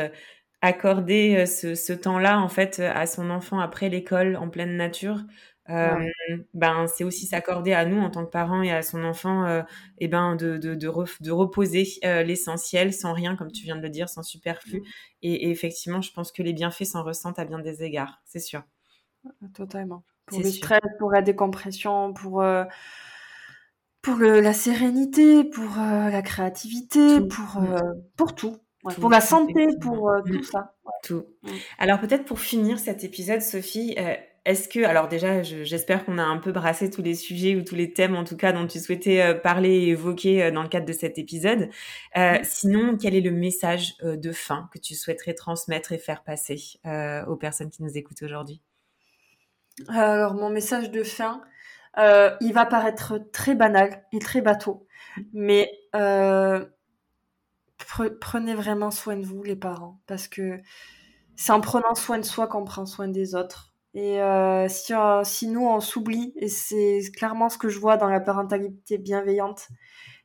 [0.62, 5.24] accorder ce, ce temps-là en fait à son enfant après l'école en pleine nature,
[5.68, 6.08] euh,
[6.54, 9.62] ben c'est aussi s'accorder à nous en tant que parents et à son enfant euh,
[9.98, 13.82] et ben de, de, de, de reposer euh, l'essentiel sans rien comme tu viens de
[13.82, 14.82] le dire sans superflu.
[15.22, 18.62] Et, effectivement je pense que les bienfaits s'en ressentent à bien des égards c'est sûr.
[19.54, 20.04] Totalement.
[20.26, 22.44] Pour le stress pour la décompression pour
[24.02, 27.60] pour le, la sérénité pour la créativité pour
[28.16, 28.56] pour tout.
[29.00, 30.76] Pour la santé, pour tout ça.
[31.02, 31.24] Tout.
[31.78, 33.96] Alors peut-être pour finir cet épisode, Sophie,
[34.46, 37.74] est-ce que, alors déjà, j'espère qu'on a un peu brassé tous les sujets ou tous
[37.74, 40.68] les thèmes, en tout cas, dont tu souhaitais euh, parler et évoquer euh, dans le
[40.68, 41.68] cadre de cet épisode.
[42.16, 46.78] Euh, sinon, quel est le message de fin que tu souhaiterais transmettre et faire passer
[47.26, 48.62] aux personnes qui nous écoutent aujourd'hui?
[49.88, 51.42] Alors, mon message de fin,
[51.98, 54.86] il va paraître très banal et très bateau,
[55.32, 55.72] mais
[58.20, 60.60] prenez vraiment soin de vous, les parents, parce que
[61.34, 63.72] c'est en prenant soin de soi qu'on prend soin des autres.
[63.96, 67.96] Et euh, si, euh, si nous, on s'oublie, et c'est clairement ce que je vois
[67.96, 69.68] dans la parentalité bienveillante,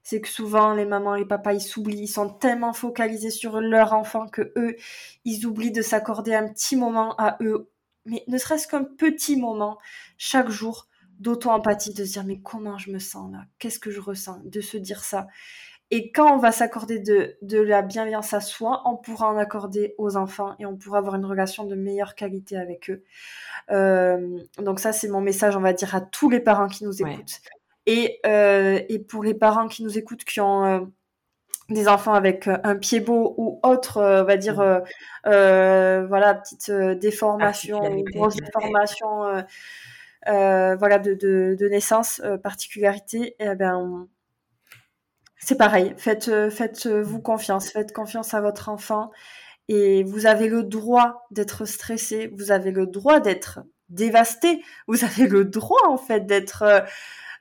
[0.03, 3.61] c'est que souvent les mamans et les papas ils s'oublient, ils sont tellement focalisés sur
[3.61, 4.75] leur enfant que eux
[5.23, 7.71] ils oublient de s'accorder un petit moment à eux,
[8.05, 9.77] mais ne serait-ce qu'un petit moment
[10.17, 13.45] chaque jour d'auto-empathie, de se dire mais comment je me sens là?
[13.57, 14.41] Qu'est-ce que je ressens?
[14.43, 15.27] De se dire ça.
[15.93, 19.93] Et quand on va s'accorder de, de la bienveillance à soi, on pourra en accorder
[19.97, 23.03] aux enfants et on pourra avoir une relation de meilleure qualité avec eux.
[23.71, 27.01] Euh, donc ça, c'est mon message, on va dire, à tous les parents qui nous
[27.01, 27.41] écoutent.
[27.87, 30.79] Et, euh, et pour les parents qui nous écoutent, qui ont euh,
[31.69, 37.81] des enfants avec un pied beau ou autre, on va dire, euh, voilà, petite déformation,
[38.13, 39.43] grosse déformation,
[40.25, 44.07] voilà, de, de, de naissance, particularité, et eh ben,
[45.43, 45.93] c'est pareil.
[45.97, 49.11] Faites, faites-vous confiance, faites confiance à votre enfant,
[49.67, 55.27] et vous avez le droit d'être stressé, vous avez le droit d'être dévasté, vous avez
[55.27, 56.83] le droit en fait d'être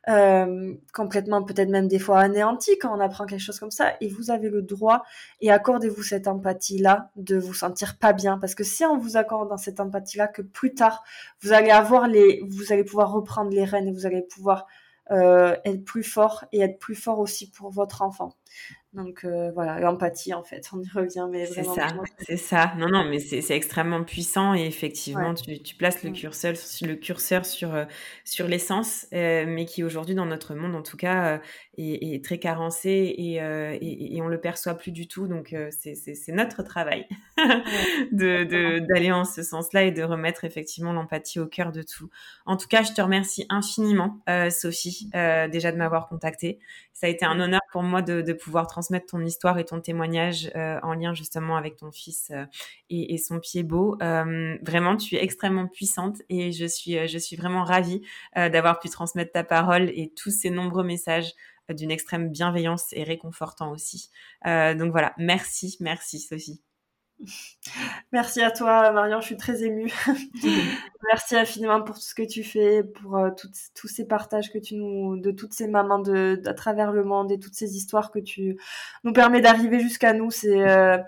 [0.09, 3.95] euh, complètement peut-être même des fois anéanti quand on apprend quelque chose comme ça.
[4.01, 5.03] Et vous avez le droit
[5.41, 8.39] et accordez-vous cette empathie-là de vous sentir pas bien.
[8.39, 11.03] Parce que si on vous accorde dans cette empathie-là, que plus tard,
[11.43, 14.67] vous allez avoir les, vous allez pouvoir reprendre les rênes et vous allez pouvoir
[15.11, 18.37] euh, être plus fort et être plus fort aussi pour votre enfant.
[18.93, 21.89] Donc euh, voilà, l'empathie en fait, on y revient, mais C'est ça,
[22.19, 22.73] c'est ça.
[22.77, 26.15] Non, non, mais c'est extrêmement puissant et effectivement, tu, tu, places le mm.
[26.15, 27.85] curseur, le curseur sur, euh,
[28.25, 31.41] sur l'essence, euh, mais qui aujourd'hui dans notre monde en tout cas
[31.81, 35.27] est, est, très carencé et, et, et, on le perçoit plus du tout.
[35.27, 37.07] Donc c'est notre travail
[38.13, 42.11] d'aller de, en ce sens-là et de remettre effectivement l'empathie au cœur de tout.
[42.47, 46.59] En tout cas, je te remercie infiniment, Sophie, déjà de m'avoir contactée.
[47.01, 49.81] Ça a été un honneur pour moi de, de pouvoir transmettre ton histoire et ton
[49.81, 52.45] témoignage euh, en lien justement avec ton fils euh,
[52.91, 53.97] et, son pied beau.
[54.03, 58.03] Euh, vraiment, tu es extrêmement puissante et je suis, je suis vraiment ravie
[58.37, 61.33] d'avoir pu transmettre ta parole et tous ces nombreux messages
[61.75, 64.11] d'une extrême bienveillance et réconfortant aussi.
[64.45, 66.63] donc voilà, merci, merci Sophie.
[68.13, 69.21] Merci à toi, Marion.
[69.21, 69.93] Je suis très émue.
[71.13, 73.31] Merci infiniment pour tout ce que tu fais, pour euh,
[73.75, 77.33] tous ces partages que tu nous, de toutes ces mamans de, à travers le monde
[77.33, 78.59] et toutes ces histoires que tu
[79.05, 80.31] nous permets d'arriver jusqu'à nous.
[80.31, 80.99] C'est, euh,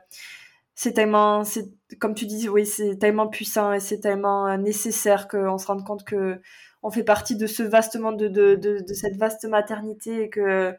[0.75, 1.66] c'est tellement, c'est,
[1.99, 5.85] comme tu dis, oui, c'est tellement puissant et c'est tellement euh, nécessaire qu'on se rende
[5.85, 6.41] compte que
[6.83, 10.75] on fait partie de ce vaste monde, de, de, de cette vaste maternité et que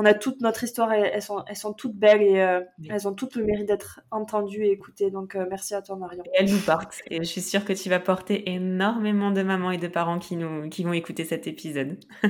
[0.00, 3.08] on a toute notre histoire et elles sont, elles sont toutes belles et euh, elles
[3.08, 5.10] ont toutes le mérite d'être entendues et écoutées.
[5.10, 6.22] Donc euh, merci à toi Marion.
[6.24, 9.72] Et elles nous portent et je suis sûre que tu vas porter énormément de mamans
[9.72, 11.98] et de parents qui, nous, qui vont écouter cet épisode.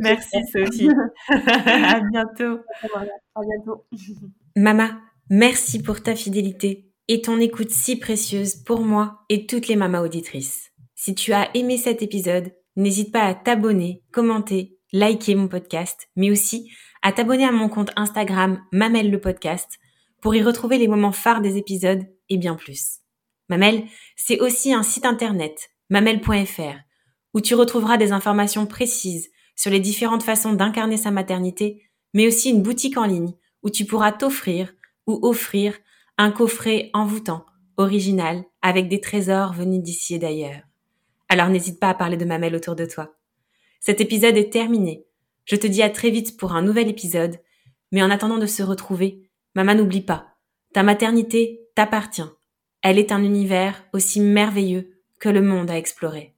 [0.00, 0.90] merci Sophie.
[1.30, 2.60] à bientôt.
[3.34, 3.86] À bientôt.
[4.54, 5.00] Mama,
[5.30, 10.02] merci pour ta fidélité et ton écoute si précieuse pour moi et toutes les mamas
[10.02, 10.70] auditrices.
[10.94, 16.30] Si tu as aimé cet épisode, n'hésite pas à t'abonner, commenter liker mon podcast, mais
[16.30, 16.70] aussi
[17.02, 19.78] à t'abonner à mon compte Instagram Mamel le podcast
[20.20, 23.00] pour y retrouver les moments phares des épisodes et bien plus.
[23.48, 23.84] Mamel,
[24.16, 26.78] c'est aussi un site internet, mamel.fr,
[27.34, 31.82] où tu retrouveras des informations précises sur les différentes façons d'incarner sa maternité,
[32.14, 34.72] mais aussi une boutique en ligne où tu pourras t'offrir
[35.06, 35.74] ou offrir
[36.18, 37.44] un coffret envoûtant,
[37.76, 40.62] original, avec des trésors venus d'ici et d'ailleurs.
[41.28, 43.14] Alors n'hésite pas à parler de Mamel autour de toi.
[43.80, 45.04] Cet épisode est terminé.
[45.44, 47.38] Je te dis à très vite pour un nouvel épisode,
[47.92, 50.36] mais en attendant de se retrouver, maman n'oublie pas,
[50.72, 52.22] ta maternité t'appartient.
[52.82, 56.34] Elle est un univers aussi merveilleux que le monde à explorer.